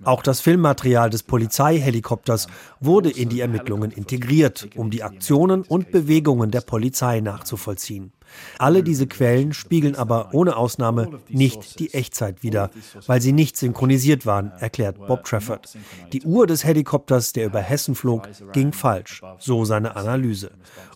Auch 0.03 0.23
das 0.23 0.41
Filmmaterial 0.41 1.09
des 1.09 1.23
Polizeihelikopters 1.23 2.47
wurde 2.79 3.09
in 3.09 3.29
die 3.29 3.41
Ermittlungen 3.41 3.91
integriert, 3.91 4.69
um 4.75 4.89
die 4.89 5.03
Aktionen 5.03 5.63
und 5.63 5.91
Bewegungen 5.91 6.51
der 6.51 6.61
Polizei 6.61 7.19
nachzuvollziehen. 7.19 8.13
Alle 8.57 8.83
diese 8.83 9.07
Quellen 9.07 9.53
spiegeln 9.53 9.95
aber 9.95 10.33
ohne 10.33 10.55
Ausnahme 10.55 11.19
nicht 11.29 11.79
die 11.79 11.93
Echtzeit 11.93 12.43
wider, 12.43 12.69
weil 13.07 13.21
sie 13.21 13.31
nicht 13.31 13.57
synchronisiert 13.57 14.25
waren, 14.25 14.51
erklärt 14.59 15.05
Bob 15.07 15.23
Trafford. 15.23 15.75
Die 16.13 16.23
Uhr 16.23 16.47
des 16.47 16.63
Helikopters, 16.63 17.33
der 17.33 17.45
über 17.45 17.59
Hessen 17.59 17.95
flog, 17.95 18.27
ging 18.53 18.73
falsch, 18.73 19.21
so 19.39 19.65
seine 19.65 19.95
Analyse. 19.95 20.51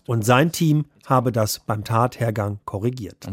Und 0.06 0.24
sein 0.24 0.52
Team 0.52 0.86
habe 1.06 1.32
das 1.32 1.60
beim 1.60 1.84
Tathergang 1.84 2.58
korrigiert. 2.64 3.26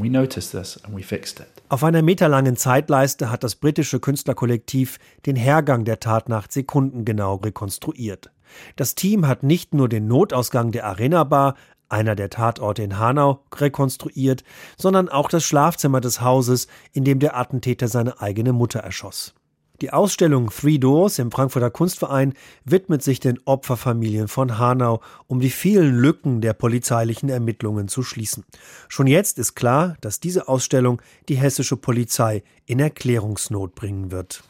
Auf 1.69 1.83
einer 1.83 2.01
meterlangen 2.01 2.55
Zeitleiste 2.55 3.31
hat 3.31 3.43
das 3.43 3.55
britische 3.55 3.99
Künstlerkollektiv 3.99 4.99
den 5.25 5.35
Hergang 5.35 5.85
der 5.85 5.99
Tatnacht 5.99 6.51
sekundengenau 6.51 7.35
rekonstruiert. 7.35 8.31
Das 8.75 8.93
Team 8.93 9.27
hat 9.27 9.43
nicht 9.43 9.73
nur 9.73 9.89
den 9.89 10.07
Notausgang 10.07 10.71
der 10.71 10.85
Arena 10.85 11.23
Bar, 11.23 11.55
einer 11.93 12.15
der 12.15 12.29
Tatorte 12.29 12.83
in 12.83 12.97
Hanau, 12.97 13.43
rekonstruiert, 13.55 14.43
sondern 14.77 15.07
auch 15.07 15.29
das 15.29 15.45
Schlafzimmer 15.45 16.01
des 16.01 16.19
Hauses, 16.19 16.67
in 16.91 17.05
dem 17.05 17.19
der 17.19 17.37
Attentäter 17.37 17.87
seine 17.87 18.19
eigene 18.19 18.51
Mutter 18.51 18.79
erschoss. 18.79 19.35
Die 19.83 19.91
Ausstellung 19.91 20.49
Three 20.49 20.77
Doors 20.77 21.19
im 21.19 21.29
Frankfurter 21.29 21.69
Kunstverein 21.69 22.35
widmet 22.63 23.03
sich 23.03 23.19
den 23.19 23.37
Opferfamilien 23.43 24.29
von 24.29 24.57
Hanau, 24.57 25.01
um 25.27 25.41
die 25.41 25.49
vielen 25.49 25.93
Lücken 25.93 26.39
der 26.39 26.53
polizeilichen 26.53 27.27
Ermittlungen 27.27 27.89
zu 27.89 28.01
schließen. 28.01 28.45
Schon 28.87 29.07
jetzt 29.07 29.37
ist 29.39 29.55
klar, 29.55 29.97
dass 29.99 30.21
diese 30.21 30.47
Ausstellung 30.47 31.01
die 31.27 31.35
hessische 31.35 31.75
Polizei 31.75 32.43
in 32.65 32.79
Erklärungsnot 32.79 33.75
bringen 33.75 34.09
wird. 34.11 34.41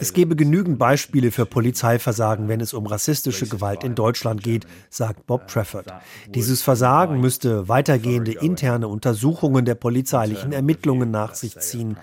Es 0.00 0.12
gebe 0.12 0.34
genügend 0.34 0.80
Beispiele 0.80 1.30
für 1.30 1.46
Polizeiversagen, 1.46 2.48
wenn 2.48 2.60
es 2.60 2.74
um 2.74 2.86
rassistische 2.86 3.46
Gewalt 3.46 3.84
in 3.84 3.94
Deutschland 3.94 4.42
geht, 4.42 4.66
sagt 4.88 5.28
Bob 5.28 5.46
Trafford. 5.46 5.86
Dieses 6.34 6.62
Versagen 6.62 7.20
müsste 7.20 7.68
weitergehende 7.68 8.32
interne 8.32 8.88
Untersuchungen 8.88 9.64
der 9.64 9.76
polizeilichen 9.76 10.52
Ermittlungen 10.52 11.12
nach 11.12 11.34
sich 11.34 11.56
ziehen. 11.60 11.96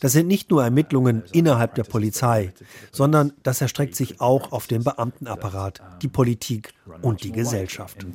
Das 0.00 0.12
sind 0.12 0.28
nicht 0.28 0.50
nur 0.50 0.62
Ermittlungen 0.62 1.24
innerhalb 1.32 1.74
der 1.74 1.82
Polizei, 1.82 2.52
sondern 2.92 3.32
das 3.42 3.60
erstreckt 3.60 3.96
sich 3.96 4.20
auch 4.20 4.52
auf 4.52 4.66
den 4.68 4.84
Beamtenapparat, 4.84 5.80
die 6.02 6.08
Politik 6.08 6.72
und 7.02 7.24
die 7.24 7.32
Gesellschaft. 7.32 8.06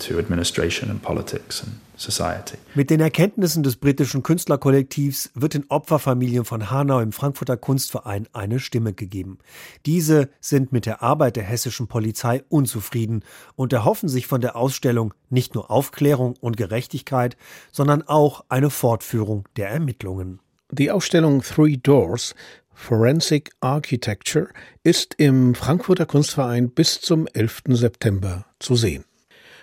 Mit 2.76 2.90
den 2.90 3.00
Erkenntnissen 3.00 3.64
des 3.64 3.76
britischen 3.76 4.24
Künstlerkollektivs 4.24 5.32
wird 5.36 5.54
den 5.54 5.66
Opferfamilien 5.70 6.46
von 6.46 6.72
Hanau 6.72 7.00
im 7.00 7.12
Frankfurter 7.12 7.58
Kunstverein 7.58 8.28
eine 8.34 8.60
Stimme 8.60 8.94
gegeben. 8.94 9.38
Diese 9.86 10.30
sind 10.40 10.72
mit 10.72 10.86
der 10.86 11.04
Arbeit 11.04 11.36
der 11.36 11.44
hessischen 11.44 11.88
Polizei 11.88 12.44
unzufrieden 12.50 13.24
und 13.56 13.74
erhoffen 13.74 14.10
sich 14.10 14.26
von 14.26 14.42
der 14.42 14.56
Ausstellung 14.56 15.14
nicht 15.30 15.54
nur 15.54 15.70
Aufklärung 15.70 16.36
und 16.40 16.58
Gerechtigkeit, 16.58 17.38
sondern 17.72 18.02
auch 18.04 18.46
eine 18.50 18.70
Fortführung 18.70 19.48
der 19.56 19.70
Ermittlungen. 19.70 20.40
Die 20.74 20.90
Ausstellung 20.90 21.44
Three 21.44 21.78
Doors 21.78 22.34
Forensic 22.74 23.52
Architecture 23.62 24.48
ist 24.82 25.14
im 25.20 25.54
Frankfurter 25.54 26.08
Kunstverein 26.08 26.72
bis 26.72 27.00
zum 27.00 27.28
11. 27.32 27.62
September 27.68 28.48
zu 28.58 28.76
sehen. 28.76 29.06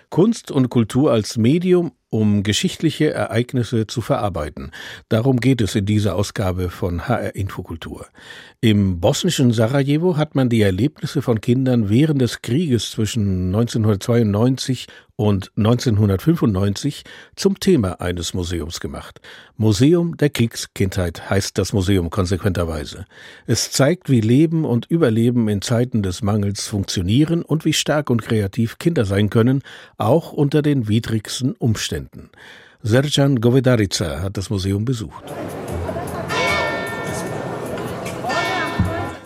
Kunst 0.09 0.51
und 0.51 0.69
Kultur 0.69 1.11
als 1.11 1.35
Medium 1.35 1.91
um 2.11 2.43
geschichtliche 2.43 3.11
Ereignisse 3.11 3.87
zu 3.87 4.01
verarbeiten. 4.01 4.71
Darum 5.09 5.39
geht 5.39 5.61
es 5.61 5.75
in 5.75 5.85
dieser 5.85 6.15
Ausgabe 6.15 6.69
von 6.69 7.07
HR 7.07 7.35
Infokultur. 7.35 8.05
Im 8.59 8.99
bosnischen 8.99 9.53
Sarajevo 9.53 10.17
hat 10.17 10.35
man 10.35 10.49
die 10.49 10.61
Erlebnisse 10.61 11.21
von 11.21 11.41
Kindern 11.41 11.89
während 11.89 12.21
des 12.21 12.41
Krieges 12.41 12.91
zwischen 12.91 13.47
1992 13.47 14.87
und 15.15 15.51
1995 15.55 17.03
zum 17.35 17.59
Thema 17.59 18.01
eines 18.01 18.33
Museums 18.33 18.79
gemacht. 18.79 19.21
Museum 19.55 20.17
der 20.17 20.31
Kriegskindheit 20.31 21.29
heißt 21.29 21.57
das 21.57 21.73
Museum 21.73 22.09
konsequenterweise. 22.09 23.05
Es 23.45 23.71
zeigt, 23.71 24.09
wie 24.09 24.21
Leben 24.21 24.65
und 24.65 24.87
Überleben 24.87 25.47
in 25.47 25.61
Zeiten 25.61 26.01
des 26.01 26.23
Mangels 26.23 26.67
funktionieren 26.67 27.43
und 27.43 27.65
wie 27.65 27.73
stark 27.73 28.09
und 28.09 28.23
kreativ 28.23 28.79
Kinder 28.79 29.05
sein 29.05 29.29
können, 29.29 29.61
auch 29.97 30.33
unter 30.33 30.61
den 30.61 30.87
widrigsten 30.87 31.53
Umständen. 31.53 32.00
Produzenten. 32.07 32.29
Serjan 32.83 33.39
Govedarica 33.39 34.21
hat 34.21 34.37
das 34.37 34.49
Museum 34.49 34.85
besucht. 34.85 35.23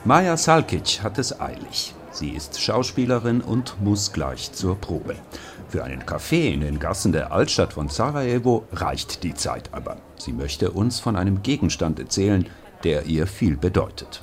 Maja 0.04 0.38
Salkic 0.38 1.02
hat 1.02 1.18
es 1.18 1.40
eilig. 1.40 1.94
Sie 2.12 2.30
ist 2.30 2.62
Schauspielerin 2.62 3.42
und 3.42 3.82
muss 3.82 4.14
gleich 4.14 4.52
zur 4.52 4.76
Probe. 4.76 5.16
Für 5.68 5.84
einen 5.84 6.06
Kaffee 6.06 6.54
in 6.54 6.62
den 6.62 6.80
Gassen 6.80 7.12
der 7.12 7.32
Altstadt 7.32 7.74
von 7.74 7.90
Sarajevo 7.90 8.66
reicht 8.72 9.24
die 9.24 9.34
Zeit 9.34 9.70
aber. 9.74 9.98
Sie 10.18 10.32
möchte 10.32 10.72
uns 10.72 11.00
von 11.00 11.16
einem 11.16 11.42
Gegenstand 11.42 12.00
erzählen, 12.00 12.46
der 12.84 13.06
ihr 13.08 13.26
viel 13.26 13.58
bedeutet. 13.58 14.22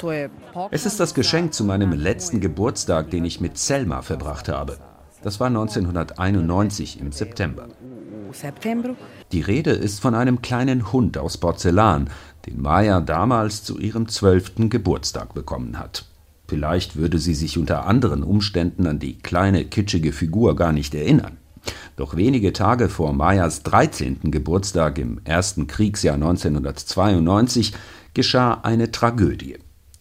Es 0.71 0.87
ist 0.87 1.01
das 1.01 1.15
Geschenk 1.15 1.53
zu 1.53 1.65
meinem 1.65 1.93
letzten 1.93 2.41
Geburtstag, 2.41 3.11
den 3.11 3.25
ich 3.25 3.41
mit 3.41 3.59
Selma 3.59 4.03
verbracht 4.03 4.49
habe. 4.49 4.79
Das 5.23 5.39
war 5.41 5.49
1991 5.49 7.01
im 7.01 7.13
September. 7.13 7.69
Die 9.33 9.41
Rede 9.41 9.71
ist 9.71 10.01
von 10.01 10.15
einem 10.15 10.43
kleinen 10.43 10.93
Hund 10.93 11.19
aus 11.19 11.39
Porzellan, 11.39 12.11
den 12.47 12.61
Maya 12.61 13.01
damals 13.01 13.65
zu 13.65 13.79
ihrem 13.79 14.09
zwölften 14.09 14.71
Geburtstag 14.71 15.35
bekommen 15.35 15.79
hat. 15.79 16.07
Vielleicht 16.49 16.97
würde 16.97 17.19
sie 17.19 17.35
sich 17.35 17.57
unter 17.57 17.87
anderen 17.87 18.23
Umständen 18.23 18.87
an 18.87 18.99
die 18.99 19.19
kleine, 19.19 19.65
kitschige 19.65 20.13
Figur 20.13 20.57
gar 20.57 20.73
nicht 20.73 20.95
erinnern. 20.95 21.39
Doch 21.97 22.17
wenige 22.17 22.53
Tage 22.53 22.89
vor 22.89 23.13
Mayas 23.13 23.63
13. 23.63 24.31
Geburtstag 24.31 24.99
im 24.99 25.21
ersten 25.25 25.67
Kriegsjahr 25.67 26.15
1992 26.15 27.73
geschah 28.15 28.61
eine 28.63 28.91
Tragödie. 28.91 29.59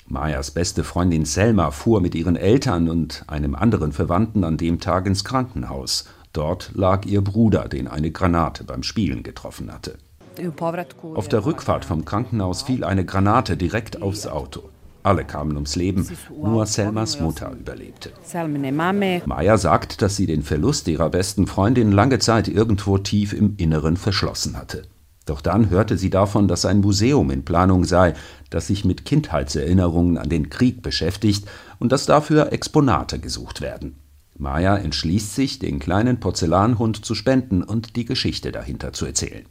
Mayas 0.07 0.51
beste 0.51 0.83
Freundin 0.83 1.25
Selma 1.25 1.71
fuhr 1.71 2.01
mit 2.01 2.15
ihren 2.15 2.35
Eltern 2.35 2.89
und 2.89 3.23
einem 3.27 3.55
anderen 3.55 3.93
Verwandten 3.93 4.43
an 4.43 4.57
dem 4.57 4.79
Tag 4.79 5.05
ins 5.05 5.23
Krankenhaus. 5.23 6.05
Dort 6.33 6.71
lag 6.73 7.05
ihr 7.05 7.21
Bruder, 7.21 7.67
den 7.67 7.87
eine 7.87 8.11
Granate 8.11 8.63
beim 8.63 8.83
Spielen 8.83 9.23
getroffen 9.23 9.71
hatte. 9.71 9.97
Auf 11.15 11.27
der 11.27 11.45
Rückfahrt 11.45 11.83
vom 11.83 12.05
Krankenhaus 12.05 12.61
fiel 12.61 12.83
eine 12.83 13.05
Granate 13.05 13.57
direkt 13.57 14.01
aufs 14.01 14.27
Auto. 14.27 14.69
Alle 15.03 15.25
kamen 15.25 15.55
ums 15.55 15.75
Leben, 15.75 16.07
nur 16.41 16.65
Selmas 16.67 17.19
Mutter 17.19 17.51
überlebte. 17.59 18.11
Maya 19.25 19.57
sagt, 19.57 20.01
dass 20.01 20.15
sie 20.15 20.27
den 20.27 20.43
Verlust 20.43 20.87
ihrer 20.87 21.09
besten 21.09 21.47
Freundin 21.47 21.91
lange 21.91 22.19
Zeit 22.19 22.47
irgendwo 22.47 22.97
tief 22.97 23.33
im 23.33 23.55
Inneren 23.57 23.97
verschlossen 23.97 24.55
hatte. 24.57 24.83
Doch 25.25 25.41
dann 25.41 25.69
hörte 25.69 25.97
sie 25.97 26.09
davon, 26.09 26.47
dass 26.47 26.65
ein 26.65 26.81
Museum 26.81 27.29
in 27.31 27.45
Planung 27.45 27.83
sei, 27.83 28.13
das 28.49 28.67
sich 28.67 28.85
mit 28.85 29.05
Kindheitserinnerungen 29.05 30.17
an 30.17 30.29
den 30.29 30.49
Krieg 30.49 30.81
beschäftigt 30.81 31.47
und 31.79 31.91
dass 31.91 32.05
dafür 32.05 32.51
Exponate 32.51 33.19
gesucht 33.19 33.61
werden. 33.61 33.95
Maya 34.41 34.75
entschließt 34.75 35.35
sich, 35.35 35.59
den 35.59 35.77
kleinen 35.77 36.19
Porzellanhund 36.19 37.05
zu 37.05 37.13
spenden 37.13 37.61
und 37.61 37.95
die 37.95 38.05
Geschichte 38.05 38.51
dahinter 38.51 38.91
zu 38.91 39.05
erzählen. 39.05 39.45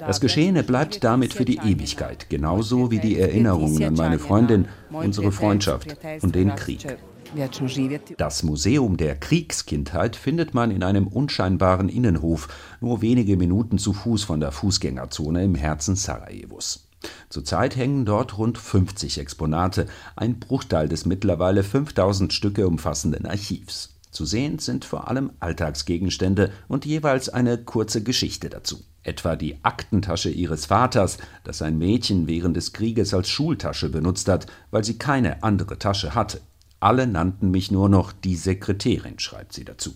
Das 0.00 0.20
Geschehene 0.22 0.62
bleibt 0.62 1.04
damit 1.04 1.34
für 1.34 1.44
die 1.44 1.58
Ewigkeit, 1.58 2.30
genauso 2.30 2.90
wie 2.90 2.98
die 2.98 3.18
Erinnerungen 3.18 3.84
an 3.84 3.94
meine 3.94 4.18
Freundin, 4.18 4.68
unsere 4.90 5.32
Freundschaft 5.32 5.96
und 6.22 6.34
den 6.34 6.54
Krieg. 6.56 6.96
Das 8.16 8.42
Museum 8.42 8.96
der 8.96 9.14
Kriegskindheit 9.16 10.16
findet 10.16 10.54
man 10.54 10.70
in 10.70 10.82
einem 10.82 11.06
unscheinbaren 11.06 11.90
Innenhof, 11.90 12.48
nur 12.80 13.02
wenige 13.02 13.36
Minuten 13.36 13.76
zu 13.76 13.92
Fuß 13.92 14.24
von 14.24 14.40
der 14.40 14.50
Fußgängerzone 14.50 15.44
im 15.44 15.54
Herzen 15.54 15.94
Sarajevos. 15.94 16.87
Zurzeit 17.28 17.76
hängen 17.76 18.04
dort 18.04 18.38
rund 18.38 18.58
50 18.58 19.18
Exponate, 19.18 19.86
ein 20.16 20.38
Bruchteil 20.38 20.88
des 20.88 21.06
mittlerweile 21.06 21.62
5000 21.62 22.32
Stücke 22.32 22.66
umfassenden 22.66 23.26
Archivs. 23.26 23.94
Zu 24.10 24.24
sehen 24.24 24.58
sind 24.58 24.84
vor 24.84 25.08
allem 25.08 25.30
Alltagsgegenstände 25.38 26.50
und 26.66 26.86
jeweils 26.86 27.28
eine 27.28 27.58
kurze 27.58 28.02
Geschichte 28.02 28.48
dazu. 28.48 28.82
Etwa 29.02 29.36
die 29.36 29.62
Aktentasche 29.62 30.30
ihres 30.30 30.66
Vaters, 30.66 31.18
das 31.44 31.62
ein 31.62 31.78
Mädchen 31.78 32.26
während 32.26 32.56
des 32.56 32.72
Krieges 32.72 33.14
als 33.14 33.28
Schultasche 33.28 33.90
benutzt 33.90 34.28
hat, 34.28 34.46
weil 34.70 34.84
sie 34.84 34.98
keine 34.98 35.42
andere 35.42 35.78
Tasche 35.78 36.14
hatte. 36.14 36.40
Alle 36.80 37.06
nannten 37.06 37.50
mich 37.50 37.70
nur 37.70 37.88
noch 37.88 38.12
die 38.12 38.36
Sekretärin, 38.36 39.18
schreibt 39.18 39.52
sie 39.52 39.64
dazu. 39.64 39.94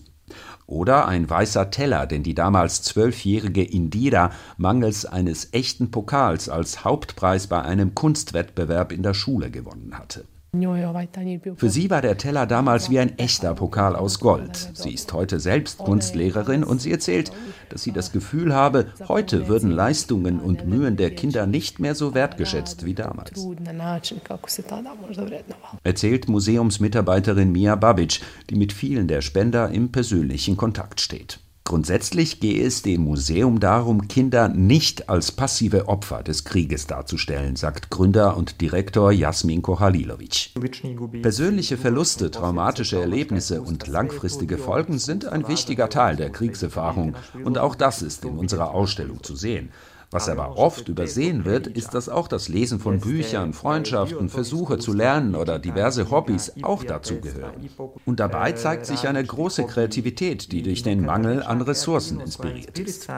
Oder 0.65 1.07
ein 1.07 1.29
weißer 1.29 1.71
Teller, 1.71 2.05
den 2.07 2.23
die 2.23 2.35
damals 2.35 2.81
zwölfjährige 2.81 3.63
Indira 3.63 4.31
mangels 4.57 5.05
eines 5.05 5.53
echten 5.53 5.91
Pokals 5.91 6.49
als 6.49 6.83
Hauptpreis 6.83 7.47
bei 7.47 7.61
einem 7.61 7.95
Kunstwettbewerb 7.95 8.91
in 8.91 9.03
der 9.03 9.13
Schule 9.13 9.51
gewonnen 9.51 9.97
hatte. 9.97 10.25
Für 10.55 11.69
sie 11.69 11.89
war 11.89 12.03
der 12.03 12.15
Teller 12.17 12.45
damals 12.45 12.91
wie 12.91 12.99
ein 12.99 13.17
echter 13.17 13.55
Pokal 13.55 13.95
aus 13.95 14.19
Gold. 14.19 14.69
Sie 14.75 14.93
ist 14.93 15.11
heute 15.11 15.39
selbst 15.39 15.79
Kunstlehrerin 15.79 16.63
und 16.63 16.79
sie 16.79 16.91
erzählt, 16.91 17.31
dass 17.69 17.81
sie 17.81 17.91
das 17.91 18.11
Gefühl 18.11 18.53
habe, 18.53 18.85
heute 19.07 19.47
würden 19.47 19.71
Leistungen 19.71 20.39
und 20.39 20.67
Mühen 20.67 20.95
der 20.95 21.15
Kinder 21.15 21.47
nicht 21.47 21.79
mehr 21.79 21.95
so 21.95 22.13
wertgeschätzt 22.13 22.85
wie 22.85 22.93
damals. 22.93 23.47
Erzählt 25.83 26.29
Museumsmitarbeiterin 26.29 27.51
Mia 27.51 27.75
Babic, 27.75 28.21
die 28.51 28.55
mit 28.55 28.73
vielen 28.73 29.07
der 29.07 29.21
Spender 29.21 29.69
im 29.71 29.91
persönlichen 29.91 30.55
Kontakt 30.55 31.01
steht. 31.01 31.39
Grundsätzlich 31.65 32.41
gehe 32.41 32.65
es 32.65 32.81
dem 32.81 33.03
Museum 33.03 33.61
darum, 33.61 34.09
Kinder 34.09 34.49
nicht 34.49 35.09
als 35.09 35.31
passive 35.31 35.87
Opfer 35.87 36.21
des 36.21 36.43
Krieges 36.43 36.87
darzustellen, 36.87 37.55
sagt 37.55 37.89
Gründer 37.89 38.35
und 38.35 38.59
Direktor 38.59 39.13
Jasmin 39.13 39.61
Kohalilovic. 39.61 40.51
Persönliche 41.21 41.77
Verluste, 41.77 42.31
traumatische 42.31 42.99
Erlebnisse 42.99 43.61
und 43.61 43.87
langfristige 43.87 44.57
Folgen 44.57 44.99
sind 44.99 45.25
ein 45.25 45.47
wichtiger 45.47 45.89
Teil 45.89 46.17
der 46.17 46.31
Kriegserfahrung 46.31 47.15
und 47.45 47.57
auch 47.57 47.75
das 47.75 48.01
ist 48.01 48.25
in 48.25 48.37
unserer 48.37 48.71
Ausstellung 48.71 49.23
zu 49.23 49.35
sehen. 49.35 49.69
Was 50.13 50.29
aber 50.29 50.57
oft 50.57 50.87
übersehen 50.87 51.43
wird, 51.43 51.67
ist, 51.67 51.93
dass 51.93 52.07
auch 52.07 52.27
das 52.27 52.47
Lesen 52.47 52.79
von 52.79 52.99
Büchern, 52.99 53.53
Freundschaften, 53.53 54.29
Versuche 54.29 54.77
zu 54.77 54.93
lernen 54.93 55.35
oder 55.35 55.57
diverse 55.57 56.11
Hobbys 56.11 56.53
auch 56.61 56.83
dazu 56.83 57.19
gehören. 57.19 57.69
Und 58.05 58.19
dabei 58.19 58.51
zeigt 58.51 58.85
sich 58.85 59.07
eine 59.07 59.23
große 59.23 59.65
Kreativität, 59.65 60.51
die 60.51 60.61
durch 60.61 60.83
den 60.83 61.03
Mangel 61.03 61.41
an 61.41 61.61
Ressourcen 61.61 62.19
inspiriert 62.19 62.77
ist. 62.77 63.09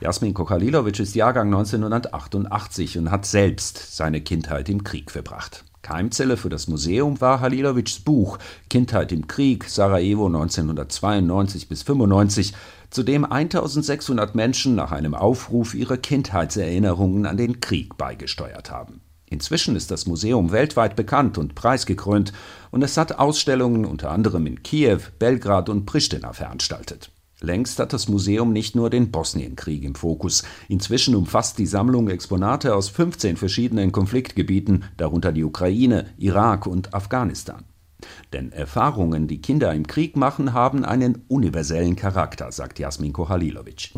Jasmin 0.00 0.32
Kokalilovic 0.32 1.00
ist 1.00 1.14
Jahrgang 1.14 1.48
1988 1.48 2.98
und 2.98 3.10
hat 3.10 3.26
selbst 3.26 3.96
seine 3.96 4.20
Kindheit 4.20 4.68
im 4.68 4.84
Krieg 4.84 5.10
verbracht. 5.10 5.64
Keimzelle 5.84 6.36
für 6.36 6.48
das 6.48 6.66
Museum 6.66 7.20
war 7.20 7.40
Halilovics 7.40 8.00
Buch 8.00 8.38
Kindheit 8.70 9.12
im 9.12 9.28
Krieg, 9.28 9.68
Sarajevo 9.68 10.26
1992 10.26 11.68
bis 11.68 11.82
95, 11.82 12.54
zu 12.90 13.02
dem 13.02 13.24
1600 13.24 14.34
Menschen 14.34 14.74
nach 14.74 14.92
einem 14.92 15.14
Aufruf 15.14 15.74
ihre 15.74 15.98
Kindheitserinnerungen 15.98 17.26
an 17.26 17.36
den 17.36 17.60
Krieg 17.60 17.98
beigesteuert 17.98 18.70
haben. 18.70 19.02
Inzwischen 19.28 19.76
ist 19.76 19.90
das 19.90 20.06
Museum 20.06 20.52
weltweit 20.52 20.96
bekannt 20.96 21.36
und 21.36 21.54
preisgekrönt 21.54 22.32
und 22.70 22.82
es 22.82 22.96
hat 22.96 23.18
Ausstellungen 23.18 23.84
unter 23.84 24.10
anderem 24.10 24.46
in 24.46 24.62
Kiew, 24.62 25.00
Belgrad 25.18 25.68
und 25.68 25.84
Pristina 25.84 26.32
veranstaltet. 26.32 27.10
Längst 27.44 27.78
hat 27.78 27.92
das 27.92 28.08
Museum 28.08 28.52
nicht 28.52 28.74
nur 28.74 28.90
den 28.90 29.10
Bosnienkrieg 29.10 29.84
im 29.84 29.94
Fokus. 29.94 30.42
Inzwischen 30.68 31.14
umfasst 31.14 31.58
die 31.58 31.66
Sammlung 31.66 32.08
Exponate 32.08 32.74
aus 32.74 32.88
15 32.88 33.36
verschiedenen 33.36 33.92
Konfliktgebieten, 33.92 34.84
darunter 34.96 35.30
die 35.30 35.44
Ukraine, 35.44 36.06
Irak 36.18 36.66
und 36.66 36.94
Afghanistan. 36.94 37.64
Denn 38.32 38.52
Erfahrungen, 38.52 39.26
die 39.28 39.40
Kinder 39.40 39.72
im 39.72 39.86
Krieg 39.86 40.16
machen, 40.16 40.52
haben 40.52 40.84
einen 40.84 41.22
universellen 41.28 41.96
Charakter, 41.96 42.50
sagt 42.52 42.78
Jasmin 42.78 43.12
Kohalilovic. 43.12 43.90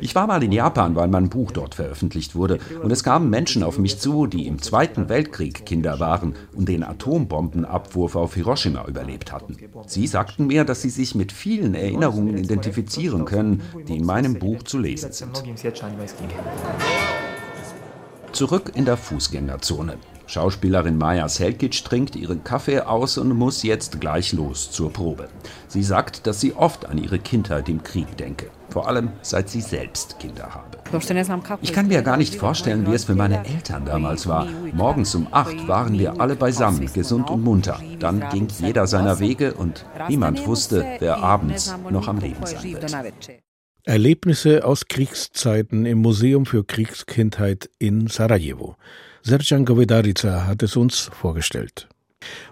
Ich 0.00 0.14
war 0.14 0.26
mal 0.26 0.42
in 0.42 0.52
Japan, 0.52 0.96
weil 0.96 1.08
mein 1.08 1.28
Buch 1.28 1.52
dort 1.52 1.74
veröffentlicht 1.74 2.34
wurde, 2.34 2.58
und 2.82 2.90
es 2.90 3.04
kamen 3.04 3.30
Menschen 3.30 3.62
auf 3.62 3.78
mich 3.78 3.98
zu, 3.98 4.26
die 4.26 4.46
im 4.46 4.60
Zweiten 4.60 5.08
Weltkrieg 5.08 5.66
Kinder 5.66 6.00
waren 6.00 6.34
und 6.54 6.68
den 6.68 6.82
Atombombenabwurf 6.82 8.16
auf 8.16 8.34
Hiroshima 8.34 8.86
überlebt 8.86 9.32
hatten. 9.32 9.56
Sie 9.86 10.06
sagten 10.06 10.46
mir, 10.46 10.64
dass 10.64 10.82
sie 10.82 10.90
sich 10.90 11.14
mit 11.14 11.32
vielen 11.32 11.74
Erinnerungen 11.74 12.36
identifizieren 12.36 13.24
können, 13.24 13.62
die 13.88 13.98
in 13.98 14.04
meinem 14.04 14.38
Buch 14.38 14.62
zu 14.62 14.78
lesen 14.78 15.12
sind. 15.12 15.42
Zurück 18.32 18.72
in 18.74 18.84
der 18.84 18.96
Fußgängerzone. 18.96 19.98
Schauspielerin 20.30 20.96
Maja 20.96 21.28
Selkic 21.28 21.84
trinkt 21.84 22.14
ihren 22.14 22.44
Kaffee 22.44 22.78
aus 22.82 23.18
und 23.18 23.36
muss 23.36 23.64
jetzt 23.64 24.00
gleich 24.00 24.32
los 24.32 24.70
zur 24.70 24.92
Probe. 24.92 25.28
Sie 25.66 25.82
sagt, 25.82 26.24
dass 26.28 26.40
sie 26.40 26.52
oft 26.52 26.86
an 26.86 26.98
ihre 26.98 27.18
Kindheit 27.18 27.68
im 27.68 27.82
Krieg 27.82 28.16
denke, 28.16 28.46
vor 28.68 28.86
allem 28.86 29.10
seit 29.22 29.48
sie 29.48 29.60
selbst 29.60 30.20
Kinder 30.20 30.54
habe. 30.54 30.78
Ich 31.62 31.72
kann 31.72 31.88
mir 31.88 32.02
gar 32.02 32.16
nicht 32.16 32.36
vorstellen, 32.36 32.86
wie 32.86 32.94
es 32.94 33.06
für 33.06 33.16
meine 33.16 33.44
Eltern 33.44 33.84
damals 33.84 34.28
war. 34.28 34.46
Morgens 34.72 35.16
um 35.16 35.26
acht 35.32 35.66
waren 35.66 35.98
wir 35.98 36.20
alle 36.20 36.36
beisammen, 36.36 36.88
gesund 36.92 37.28
und 37.28 37.42
munter. 37.42 37.80
Dann 37.98 38.22
ging 38.30 38.46
jeder 38.60 38.86
seiner 38.86 39.18
Wege 39.18 39.54
und 39.54 39.84
niemand 40.08 40.46
wusste, 40.46 40.86
wer 41.00 41.18
abends 41.18 41.74
noch 41.90 42.06
am 42.06 42.18
Leben 42.18 42.46
sein 42.46 42.62
wird. 42.62 42.96
Erlebnisse 43.82 44.64
aus 44.64 44.86
Kriegszeiten 44.86 45.86
im 45.86 45.98
Museum 45.98 46.46
für 46.46 46.62
Kriegskindheit 46.64 47.68
in 47.80 48.06
Sarajevo. 48.06 48.76
Serjan 49.22 49.64
Govedarica 49.64 50.46
hat 50.46 50.62
es 50.62 50.76
uns 50.76 51.10
vorgestellt. 51.12 51.88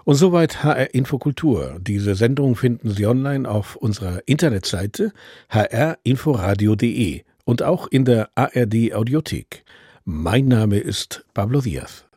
Und 0.03 0.15
soweit 0.15 0.63
HR 0.63 0.93
Infokultur. 0.93 1.77
Diese 1.79 2.15
Sendung 2.15 2.55
finden 2.55 2.89
Sie 2.89 3.05
online 3.05 3.49
auf 3.49 3.75
unserer 3.75 4.21
Internetseite 4.25 5.11
hrinforadio.de 5.49 7.23
und 7.45 7.63
auch 7.63 7.87
in 7.87 8.05
der 8.05 8.29
ARD 8.35 8.93
Audiothek. 8.93 9.63
Mein 10.05 10.47
Name 10.47 10.79
ist 10.79 11.25
Pablo 11.33 11.61
Diaz. 11.61 12.08